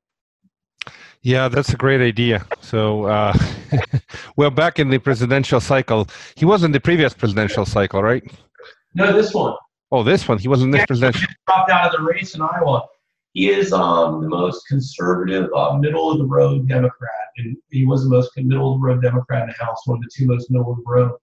Yeah, 1.25 1.47
that's 1.47 1.73
a 1.73 1.75
great 1.75 2.01
idea. 2.01 2.45
So, 2.61 3.05
uh, 3.05 3.33
well, 4.37 4.51
back 4.51 4.77
in 4.77 4.89
the 4.89 4.99
presidential 4.99 5.59
cycle, 5.59 6.07
he 6.35 6.45
was 6.45 6.63
in 6.63 6.71
the 6.71 6.79
previous 6.79 7.15
presidential 7.15 7.65
cycle, 7.65 8.03
right? 8.03 8.23
No, 8.93 9.11
this 9.11 9.33
one. 9.33 9.55
Oh, 9.91 10.03
this 10.03 10.27
one. 10.27 10.37
He 10.37 10.47
was 10.47 10.61
in 10.61 10.69
this 10.69 10.81
yeah, 10.81 10.85
presidential. 10.85 11.27
dropped 11.47 11.71
out 11.71 11.87
of 11.87 11.99
the 11.99 12.05
race 12.05 12.35
in 12.35 12.43
Iowa. 12.43 12.85
He 13.33 13.49
is 13.49 13.73
um, 13.73 14.21
the 14.21 14.29
most 14.29 14.67
conservative, 14.67 15.49
uh, 15.55 15.75
middle 15.79 16.11
of 16.11 16.19
the 16.19 16.25
road 16.25 16.67
Democrat, 16.67 17.29
and 17.37 17.57
he 17.71 17.87
was 17.87 18.03
the 18.03 18.09
most 18.11 18.29
middle 18.37 18.75
of 18.75 18.79
the 18.79 18.85
road 18.85 19.01
Democrat 19.01 19.41
in 19.41 19.47
the 19.47 19.65
House, 19.65 19.81
one 19.87 19.97
of 19.97 20.03
the 20.03 20.11
two 20.15 20.27
most 20.27 20.51
middle 20.51 20.73
of 20.73 20.77
the 20.77 20.83
road. 20.85 21.13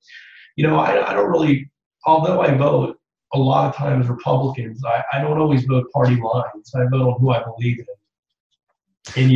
You 0.57 0.67
know, 0.67 0.81
I, 0.81 1.11
I 1.11 1.15
don't 1.15 1.31
really, 1.31 1.71
although 2.07 2.41
I 2.41 2.53
vote 2.57 2.99
a 3.35 3.39
lot 3.39 3.69
of 3.69 3.77
times 3.77 4.09
Republicans, 4.09 4.83
I, 4.85 5.05
I 5.13 5.21
don't 5.21 5.39
always 5.39 5.65
vote 5.65 5.89
party 5.93 6.17
lines. 6.17 6.75
I 6.75 6.87
vote 6.91 7.03
on 7.03 7.21
who 7.21 7.31
I 7.31 7.45
believe 7.45 7.79
in. 7.79 7.87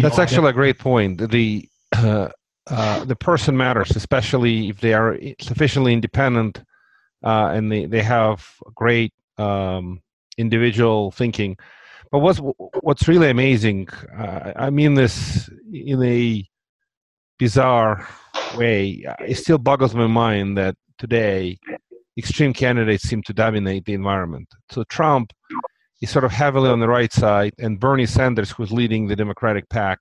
That's 0.00 0.18
actually 0.18 0.50
a 0.50 0.52
great 0.52 0.78
point. 0.78 1.30
The 1.30 1.68
uh, 1.92 2.28
uh, 2.68 3.04
the 3.04 3.16
person 3.16 3.56
matters, 3.56 3.94
especially 3.94 4.68
if 4.68 4.80
they 4.80 4.92
are 4.92 5.18
sufficiently 5.40 5.92
independent 5.92 6.62
uh, 7.24 7.50
and 7.54 7.70
they, 7.70 7.86
they 7.86 8.02
have 8.02 8.44
great 8.74 9.12
um, 9.38 10.00
individual 10.38 11.10
thinking. 11.10 11.56
But 12.10 12.20
what's 12.20 12.38
what's 12.80 13.08
really 13.08 13.30
amazing, 13.30 13.88
uh, 14.16 14.52
I 14.56 14.70
mean 14.70 14.94
this 14.94 15.50
in 15.72 16.02
a 16.02 16.44
bizarre 17.38 18.06
way. 18.56 19.04
It 19.20 19.36
still 19.36 19.58
boggles 19.58 19.94
my 19.94 20.06
mind 20.06 20.56
that 20.56 20.76
today 20.98 21.58
extreme 22.16 22.52
candidates 22.52 23.04
seem 23.04 23.22
to 23.24 23.34
dominate 23.34 23.84
the 23.84 23.94
environment. 23.94 24.48
So 24.70 24.84
Trump 24.84 25.32
is 26.02 26.10
sort 26.10 26.24
of 26.24 26.32
heavily 26.32 26.70
on 26.70 26.80
the 26.80 26.88
right 26.88 27.12
side, 27.12 27.52
and 27.58 27.80
Bernie 27.80 28.06
Sanders, 28.06 28.50
who's 28.50 28.72
leading 28.72 29.06
the 29.06 29.16
Democratic 29.16 29.68
pack, 29.68 29.98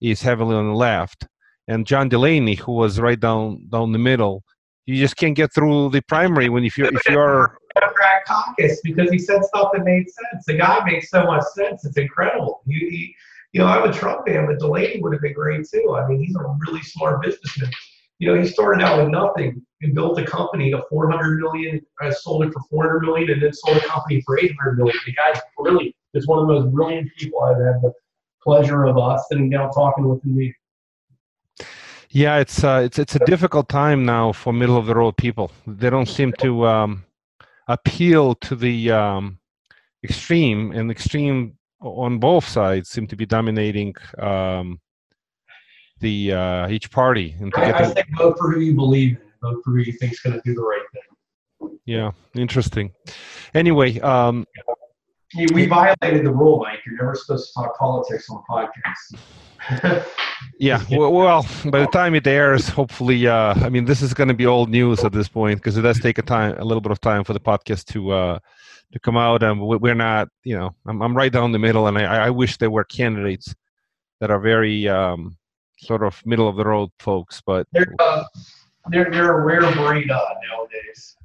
is 0.00 0.22
heavily 0.22 0.56
on 0.56 0.66
the 0.66 0.74
left. 0.74 1.26
And 1.68 1.86
John 1.86 2.08
Delaney, 2.08 2.56
who 2.56 2.72
was 2.72 2.98
right 2.98 3.20
down 3.20 3.68
down 3.70 3.92
the 3.92 3.98
middle, 3.98 4.42
you 4.86 4.96
just 4.96 5.16
can't 5.16 5.36
get 5.36 5.52
through 5.54 5.90
the 5.90 6.02
primary 6.02 6.48
when 6.48 6.64
if 6.64 6.76
you're 6.76 6.88
if 6.92 7.08
you're 7.08 7.56
Democrat 7.78 8.24
caucus 8.26 8.80
because 8.82 9.10
he 9.10 9.18
said 9.18 9.44
stuff 9.44 9.70
that 9.72 9.84
made 9.84 10.06
sense. 10.10 10.44
The 10.46 10.54
guy 10.54 10.84
makes 10.84 11.10
so 11.10 11.24
much 11.24 11.44
sense; 11.54 11.84
it's 11.84 11.96
incredible. 11.96 12.62
He 12.66 13.14
you 13.52 13.60
know, 13.60 13.66
I'm 13.66 13.88
a 13.88 13.92
Trump 13.92 14.26
fan, 14.26 14.46
but 14.46 14.58
Delaney 14.58 15.00
would 15.00 15.12
have 15.12 15.22
been 15.22 15.32
great 15.32 15.66
too. 15.68 15.96
I 15.96 16.06
mean, 16.08 16.22
he's 16.22 16.36
a 16.36 16.56
really 16.66 16.82
smart 16.82 17.22
businessman 17.22 17.70
you 18.20 18.30
know, 18.30 18.40
he 18.40 18.46
started 18.46 18.84
out 18.84 18.98
with 18.98 19.08
nothing 19.08 19.64
and 19.80 19.94
built 19.94 20.18
a 20.18 20.24
company 20.24 20.70
to 20.70 20.82
400 20.90 21.38
million, 21.38 21.80
uh, 22.02 22.10
sold 22.10 22.44
it 22.44 22.52
for 22.52 22.60
400 22.70 23.00
million, 23.00 23.30
and 23.30 23.42
then 23.42 23.52
sold 23.52 23.78
a 23.78 23.80
company 23.80 24.22
for 24.26 24.38
800 24.38 24.76
million. 24.76 24.96
The 25.06 25.12
guy's 25.14 25.40
really 25.58 25.96
is 26.12 26.26
one 26.26 26.38
of 26.38 26.46
the 26.46 26.54
most 26.54 26.72
brilliant 26.72 27.08
people 27.16 27.42
I've 27.42 27.56
had 27.56 27.80
the 27.80 27.92
pleasure 28.42 28.84
of 28.84 28.98
uh, 28.98 29.18
sitting 29.30 29.48
down 29.48 29.72
talking 29.72 30.06
with. 30.06 30.20
Yeah, 32.10 32.38
it's 32.38 32.62
uh, 32.62 32.82
it's 32.84 32.98
it's 32.98 33.14
a 33.14 33.20
difficult 33.20 33.70
time 33.70 34.04
now 34.04 34.32
for 34.32 34.52
middle 34.52 34.76
of 34.76 34.84
the 34.84 34.94
road 34.94 35.16
people. 35.16 35.50
They 35.66 35.88
don't 35.88 36.08
seem 36.08 36.34
to 36.40 36.66
um, 36.66 37.04
appeal 37.68 38.34
to 38.34 38.54
the 38.54 38.90
um, 38.90 39.38
extreme, 40.04 40.72
and 40.72 40.90
extreme 40.90 41.56
on 41.80 42.18
both 42.18 42.46
sides 42.46 42.90
seem 42.90 43.06
to 43.06 43.16
be 43.16 43.24
dominating 43.24 43.94
um, 44.18 44.78
the 46.00 46.32
uh, 46.32 46.68
each 46.68 46.90
party 46.90 47.36
and 47.40 47.52
to 47.54 47.60
I, 47.60 47.66
get 47.66 47.74
I 47.76 47.90
think 47.90 48.06
vote 48.16 48.36
for 48.38 48.52
who 48.52 48.60
you 48.60 48.74
believe 48.74 49.16
in. 49.16 49.22
Vote 49.42 49.62
for 49.64 49.70
who 49.70 49.78
you 49.78 49.92
think 49.92 50.12
is 50.12 50.20
going 50.20 50.36
to 50.36 50.42
do 50.44 50.54
the 50.54 50.60
right 50.60 50.82
thing. 50.92 51.78
Yeah, 51.86 52.10
interesting. 52.34 52.92
Anyway, 53.54 53.98
um, 54.00 54.46
we 55.54 55.66
violated 55.66 56.26
the 56.26 56.32
rule, 56.32 56.58
Mike. 56.58 56.80
You're 56.84 56.96
never 56.96 57.14
supposed 57.14 57.48
to 57.48 57.54
talk 57.54 57.78
politics 57.78 58.28
on 58.28 58.42
podcasts. 58.50 60.06
yeah, 60.58 60.82
well, 60.90 61.12
well, 61.12 61.46
by 61.66 61.80
the 61.80 61.86
time 61.86 62.14
it 62.14 62.26
airs, 62.26 62.68
hopefully, 62.68 63.26
uh, 63.26 63.54
I 63.54 63.68
mean, 63.68 63.84
this 63.84 64.02
is 64.02 64.12
going 64.14 64.28
to 64.28 64.34
be 64.34 64.46
old 64.46 64.70
news 64.70 65.04
at 65.04 65.12
this 65.12 65.28
point 65.28 65.58
because 65.58 65.76
it 65.76 65.82
does 65.82 66.00
take 66.00 66.18
a 66.18 66.22
time, 66.22 66.56
a 66.58 66.64
little 66.64 66.80
bit 66.80 66.92
of 66.92 67.00
time 67.00 67.24
for 67.24 67.32
the 67.32 67.40
podcast 67.40 67.84
to 67.86 68.10
uh, 68.10 68.38
to 68.92 68.98
come 68.98 69.16
out, 69.16 69.42
and 69.42 69.60
we're 69.60 69.94
not, 69.94 70.28
you 70.42 70.56
know, 70.58 70.74
I'm, 70.86 71.00
I'm 71.00 71.16
right 71.16 71.32
down 71.32 71.52
the 71.52 71.58
middle, 71.58 71.86
and 71.86 71.96
I, 71.96 72.26
I 72.26 72.30
wish 72.30 72.56
there 72.56 72.70
were 72.70 72.84
candidates 72.84 73.54
that 74.20 74.30
are 74.30 74.40
very 74.40 74.88
um, 74.88 75.36
sort 75.80 76.02
of 76.02 76.20
middle 76.24 76.48
of 76.48 76.56
the 76.56 76.64
road 76.64 76.90
folks, 76.98 77.42
but 77.44 77.66
they're 77.72 77.94
uh, 77.98 78.24
they're, 78.90 79.10
they're 79.10 79.38
a 79.38 79.44
rare 79.44 79.60
breed 79.72 80.10
uh, 80.10 80.20
nowadays. 80.50 81.16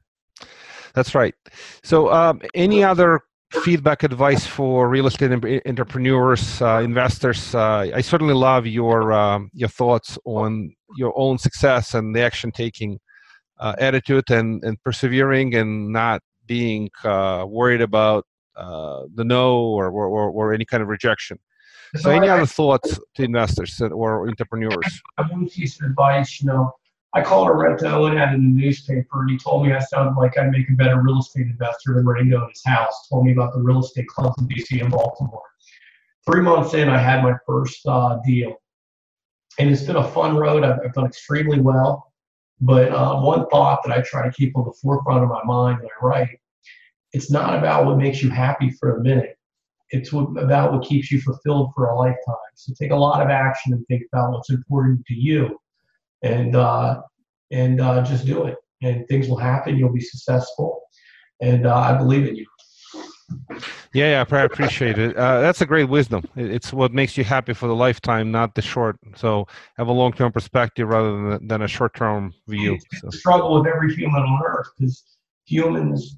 That's 0.93 1.13
right. 1.13 1.35
So, 1.83 2.11
um, 2.11 2.41
any 2.53 2.83
other 2.83 3.21
feedback, 3.51 4.03
advice 4.03 4.45
for 4.45 4.89
real 4.89 5.07
estate 5.07 5.31
entrepreneurs, 5.65 6.61
uh, 6.61 6.81
investors? 6.83 7.53
Uh, 7.53 7.91
I 7.93 8.01
certainly 8.01 8.33
love 8.33 8.65
your 8.65 9.13
um, 9.13 9.49
your 9.53 9.69
thoughts 9.69 10.17
on 10.25 10.73
your 10.97 11.13
own 11.15 11.37
success 11.37 11.93
and 11.93 12.15
the 12.15 12.21
action 12.21 12.51
taking 12.51 12.99
uh, 13.59 13.75
attitude 13.79 14.29
and, 14.29 14.63
and 14.63 14.81
persevering 14.83 15.55
and 15.55 15.91
not 15.91 16.21
being 16.45 16.89
uh, 17.03 17.45
worried 17.47 17.81
about 17.81 18.25
uh, 18.55 19.03
the 19.15 19.23
no 19.23 19.59
or, 19.63 19.89
or, 19.89 20.29
or 20.29 20.53
any 20.53 20.65
kind 20.65 20.83
of 20.83 20.89
rejection. 20.89 21.37
So, 21.95 22.09
any 22.09 22.29
I, 22.29 22.35
other 22.35 22.45
thoughts 22.45 22.99
to 23.15 23.23
investors 23.23 23.81
or 23.81 24.27
entrepreneurs? 24.27 25.01
I 25.17 25.23
one 25.23 25.47
piece 25.47 25.79
of 25.79 25.87
advice, 25.87 26.41
you 26.41 26.47
know, 26.47 26.73
I 27.15 27.21
called 27.21 27.47
a 27.47 27.53
rep 27.53 27.77
to 27.79 27.93
Owen 27.93 28.17
in 28.17 28.31
the 28.33 28.61
newspaper, 28.61 29.21
and 29.21 29.29
he 29.29 29.37
told 29.37 29.65
me 29.65 29.71
I 29.71 29.79
sounded 29.79 30.19
like 30.19 30.37
I'd 30.37 30.51
make 30.51 30.69
a 30.69 30.73
better 30.73 31.01
real 31.01 31.19
estate 31.19 31.47
investor 31.47 31.93
than 31.93 32.05
Ringo 32.05 32.43
in 32.43 32.49
his 32.49 32.61
house. 32.65 33.07
Told 33.07 33.25
me 33.25 33.31
about 33.31 33.53
the 33.53 33.61
real 33.61 33.79
estate 33.79 34.07
clubs 34.07 34.35
in 34.41 34.49
DC 34.49 34.81
and 34.81 34.91
Baltimore. 34.91 35.41
Three 36.25 36.41
months 36.41 36.73
in, 36.73 36.89
I 36.89 36.97
had 36.97 37.23
my 37.23 37.35
first 37.47 37.87
uh, 37.87 38.19
deal, 38.25 38.57
and 39.59 39.69
it's 39.69 39.83
been 39.83 39.95
a 39.95 40.07
fun 40.09 40.35
road. 40.35 40.65
I've, 40.65 40.79
I've 40.83 40.93
done 40.93 41.05
extremely 41.05 41.61
well. 41.61 42.11
But 42.59 42.91
uh, 42.91 43.21
one 43.21 43.47
thought 43.47 43.83
that 43.85 43.97
I 43.97 44.01
try 44.01 44.25
to 44.25 44.31
keep 44.31 44.57
on 44.57 44.65
the 44.65 44.73
forefront 44.73 45.23
of 45.23 45.29
my 45.29 45.43
mind 45.45 45.79
when 45.79 45.87
I 45.87 46.05
write, 46.05 46.39
it's 47.13 47.31
not 47.31 47.57
about 47.57 47.85
what 47.85 47.97
makes 47.97 48.21
you 48.21 48.29
happy 48.29 48.71
for 48.71 48.97
a 48.97 49.01
minute 49.01 49.34
it's 49.91 50.11
about 50.13 50.73
what 50.73 50.83
keeps 50.83 51.11
you 51.11 51.21
fulfilled 51.21 51.71
for 51.75 51.87
a 51.87 51.97
lifetime. 51.97 52.35
So 52.55 52.73
take 52.79 52.91
a 52.91 52.95
lot 52.95 53.21
of 53.21 53.29
action 53.29 53.73
and 53.73 53.85
think 53.87 54.03
about 54.11 54.31
what's 54.31 54.49
important 54.49 55.05
to 55.05 55.13
you, 55.13 55.59
and 56.23 56.55
uh, 56.55 57.01
and 57.51 57.81
uh, 57.81 58.03
just 58.03 58.25
do 58.25 58.45
it. 58.45 58.57
And 58.81 59.07
things 59.07 59.27
will 59.27 59.37
happen. 59.37 59.77
You'll 59.77 59.93
be 59.93 60.01
successful, 60.01 60.81
and 61.41 61.65
uh, 61.65 61.75
I 61.75 61.97
believe 61.97 62.27
in 62.27 62.35
you. 62.35 62.45
Yeah, 63.93 64.25
yeah, 64.29 64.37
I 64.37 64.41
appreciate 64.41 64.97
it. 64.97 65.15
Uh, 65.15 65.39
that's 65.39 65.61
a 65.61 65.65
great 65.65 65.87
wisdom. 65.87 66.23
It's 66.35 66.73
what 66.73 66.91
makes 66.91 67.17
you 67.17 67.23
happy 67.23 67.53
for 67.53 67.67
the 67.67 67.75
lifetime, 67.75 68.29
not 68.29 68.53
the 68.53 68.61
short. 68.61 68.97
So 69.15 69.47
have 69.77 69.87
a 69.87 69.91
long-term 69.91 70.33
perspective 70.33 70.87
rather 70.89 71.29
than, 71.29 71.47
than 71.47 71.61
a 71.61 71.67
short-term 71.67 72.33
view. 72.47 72.77
So. 72.99 73.09
struggle 73.09 73.57
with 73.57 73.73
every 73.73 73.95
human 73.95 74.21
on 74.21 74.41
earth 74.45 74.67
because 74.77 75.03
humans 75.45 76.17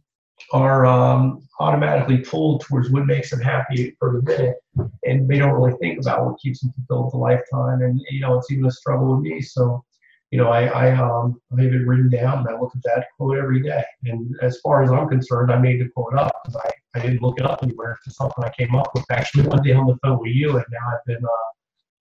are 0.52 0.86
um, 0.86 1.48
automatically 1.60 2.20
pulled 2.20 2.62
towards 2.62 2.90
what 2.90 3.06
makes 3.06 3.32
them 3.32 3.42
happy 3.42 3.96
for 4.00 4.14
the 4.14 4.22
minute, 4.22 4.58
and 5.04 5.28
they 5.28 5.38
don't 5.38 5.54
really 5.54 5.78
think 5.80 6.00
about 6.00 6.26
what 6.26 6.40
keeps 6.40 6.62
them 6.62 6.74
fulfilled 6.74 7.12
for 7.12 7.20
lifetime. 7.20 7.82
And 7.82 8.02
you 8.10 8.20
know, 8.20 8.38
it's 8.38 8.52
even 8.52 8.66
a 8.66 8.72
struggle 8.72 9.16
with 9.16 9.22
me. 9.22 9.42
So, 9.42 9.84
you 10.32 10.38
know, 10.38 10.50
I 10.50 10.66
I, 10.66 10.92
um, 10.92 11.42
I 11.58 11.64
have 11.64 11.74
it 11.74 11.88
written 11.88 12.10
down, 12.10 12.40
and 12.40 12.50
I 12.50 12.60
look 12.60 12.76
at 12.76 12.84
that 12.84 13.08
quote 13.18 13.38
every 13.38 13.62
day. 13.62 13.84
And 14.06 14.36
as 14.42 14.60
far 14.62 14.84
as 14.84 14.92
I'm 14.92 15.10
concerned, 15.10 15.52
I 15.52 15.58
made 15.58 15.82
the 15.82 15.90
quote 15.90 16.14
up 16.16 16.32
because 16.44 16.62
I, 16.64 16.70
I 16.98 17.02
didn't 17.02 17.22
look 17.22 17.40
it 17.40 17.46
up 17.46 17.64
anywhere. 17.64 17.94
It's 17.94 18.06
just 18.06 18.18
something 18.18 18.44
I 18.44 18.52
came 18.52 18.76
up 18.76 18.90
with 18.94 19.06
actually 19.12 19.48
one 19.48 19.64
day 19.64 19.74
on 19.74 19.88
the 19.88 19.98
phone 20.04 20.20
with 20.20 20.34
you, 20.34 20.56
and 20.56 20.66
now 20.72 20.88
I've 20.94 21.06
been 21.06 21.24
uh, 21.24 21.48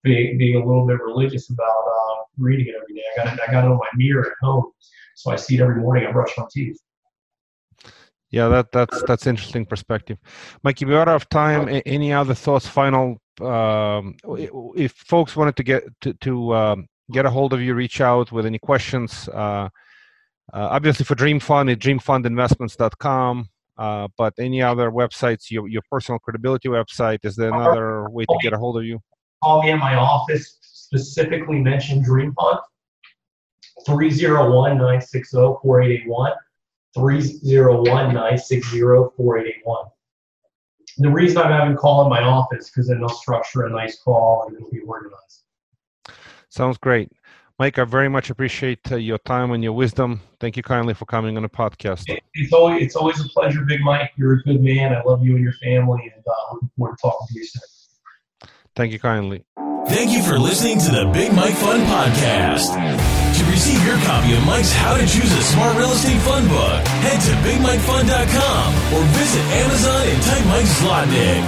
being 0.03 0.39
being 0.39 0.57
a 0.57 0.67
little 0.67 0.87
bit 0.87 1.01
religious 1.01 1.51
about 1.51 1.85
uh, 1.87 2.23
reading 2.39 2.69
it 2.69 2.75
every 2.81 2.95
day. 2.95 3.03
I 3.15 3.25
got 3.25 3.35
it 3.35 3.41
I 3.49 3.53
got 3.53 3.65
it 3.65 3.71
on 3.71 3.79
my 3.79 3.89
mirror 3.95 4.27
at 4.27 4.33
home, 4.43 4.71
so 5.15 5.31
I 5.31 5.37
see 5.37 5.57
it 5.57 5.61
every 5.61 5.77
morning. 5.77 6.07
I 6.07 6.13
brush 6.13 6.31
my 6.37 6.45
teeth. 6.51 6.79
Yeah, 8.37 8.49
that 8.49 8.71
that's 8.71 9.03
that's 9.05 9.27
interesting 9.27 9.65
perspective. 9.65 10.19
Mikey, 10.63 10.85
we're 10.85 11.01
out 11.01 11.09
of 11.09 11.27
time. 11.31 11.81
Any 11.87 12.13
other 12.13 12.35
thoughts? 12.35 12.67
Final, 12.69 13.17
um, 13.41 14.15
if 14.77 14.93
folks 14.93 15.35
wanted 15.35 15.57
to 15.57 15.63
get 15.63 15.85
to, 16.03 16.13
to 16.13 16.55
um, 16.55 16.87
get 17.11 17.25
a 17.25 17.31
hold 17.31 17.55
of 17.55 17.63
you, 17.63 17.73
reach 17.73 18.03
out 18.03 18.31
with 18.33 18.45
any 18.45 18.59
questions. 18.59 19.27
Uh, 19.33 19.71
uh, 20.53 20.69
obviously, 20.77 21.07
for 21.07 21.15
Dream 21.15 21.41
Fund, 21.41 21.71
it's 21.71 21.83
dreamfundinvestments.com. 21.83 23.49
Uh, 23.79 24.09
but 24.19 24.35
any 24.39 24.61
other 24.61 24.91
websites, 24.91 25.51
your 25.51 25.67
your 25.67 25.83
personal 25.91 26.19
credibility 26.19 26.69
website, 26.69 27.21
is 27.25 27.37
there 27.37 27.55
another 27.55 28.11
way 28.11 28.27
to 28.27 28.39
get 28.43 28.53
a 28.53 28.59
hold 28.59 28.77
of 28.77 28.85
you? 28.85 29.01
Call 29.43 29.63
me 29.63 29.71
at 29.71 29.79
my 29.79 29.95
office. 29.95 30.59
Specifically, 30.61 31.61
mention 31.61 32.03
Dream 32.03 32.35
Fund. 32.35 32.59
301 33.87 34.77
960 34.77 35.37
4881 35.63 36.33
301-960-4881. 36.97 39.91
The 40.99 41.11
reason 41.11 41.37
I'm 41.39 41.53
having 41.53 41.77
call 41.77 42.05
in 42.05 42.09
my 42.09 42.23
office 42.23 42.71
because 42.71 42.89
then 42.89 43.01
they'll 43.01 43.11
structure 43.11 43.67
a 43.67 43.71
nice 43.71 44.01
call 44.01 44.47
and 44.47 44.57
it'll 44.57 44.71
be 44.71 44.81
organized. 44.81 45.43
Sounds 46.49 46.79
great. 46.79 47.13
Mike, 47.59 47.79
I 47.79 47.85
very 47.85 48.09
much 48.09 48.29
appreciate 48.29 48.93
uh, 48.93 48.97
your 48.97 49.19
time 49.19 49.53
and 49.53 49.63
your 49.63 49.73
wisdom. 49.73 50.21
Thank 50.41 50.57
you 50.57 50.63
kindly 50.63 50.95
for 50.95 51.07
coming 51.07 51.37
on 51.37 51.43
the 51.43 51.49
podcast. 51.49 52.05
It's 52.35 52.53
always 52.53 52.83
it's 52.83 52.97
always 52.97 53.19
a 53.21 53.29
pleasure, 53.31 53.65
Big 53.65 53.81
Mike. 53.81 54.13
You're 54.17 54.35
a 54.35 54.43
good 54.43 54.63
man. 54.63 54.95
I 54.95 55.03
love 55.03 55.25
you 55.25 55.37
and 55.37 55.43
your 55.43 55.55
family, 55.55 56.13
and 56.15 56.23
uh, 56.27 56.53
looking 56.53 56.71
forward 56.77 56.97
to 56.97 57.03
talking 57.03 57.27
to 57.29 57.35
you 57.35 57.47
soon. 57.47 58.51
Thank 58.75 58.93
you 58.93 58.99
kindly. 58.99 59.45
Thank 59.89 60.11
you 60.11 60.23
for 60.23 60.39
listening 60.39 60.79
to 60.81 60.91
the 60.91 61.11
Big 61.15 61.33
Mike 61.33 61.55
Fund 61.55 61.83
Podcast. 61.85 63.26
To 63.37 63.45
receive 63.51 63.85
your 63.85 63.99
copy 63.99 64.35
of 64.35 64.47
Mike's 64.47 64.73
How 64.73 64.97
to 64.97 65.07
Choose 65.07 65.31
a 65.31 65.43
Smart 65.43 65.77
Real 65.77 65.93
Estate 65.93 66.21
Fund 66.23 66.49
book, 66.49 66.81
head 67.05 67.21
to 67.21 67.33
BigMikeFund.com 67.45 68.75
or 68.95 69.03
visit 69.13 69.45
Amazon 69.61 70.09
and 70.09 70.23
type 70.23 70.47
Mike 70.47 70.65
Zlotnik. 70.65 71.45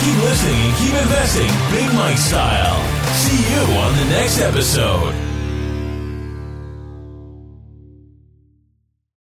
Keep 0.00 0.16
listening 0.24 0.60
and 0.64 0.76
keep 0.80 0.94
investing 0.94 1.52
Big 1.76 1.92
Mike 1.94 2.16
style. 2.16 2.80
See 3.20 3.36
you 3.52 3.62
on 3.80 3.96
the 3.96 4.04
next 4.16 4.40
episode. 4.40 5.23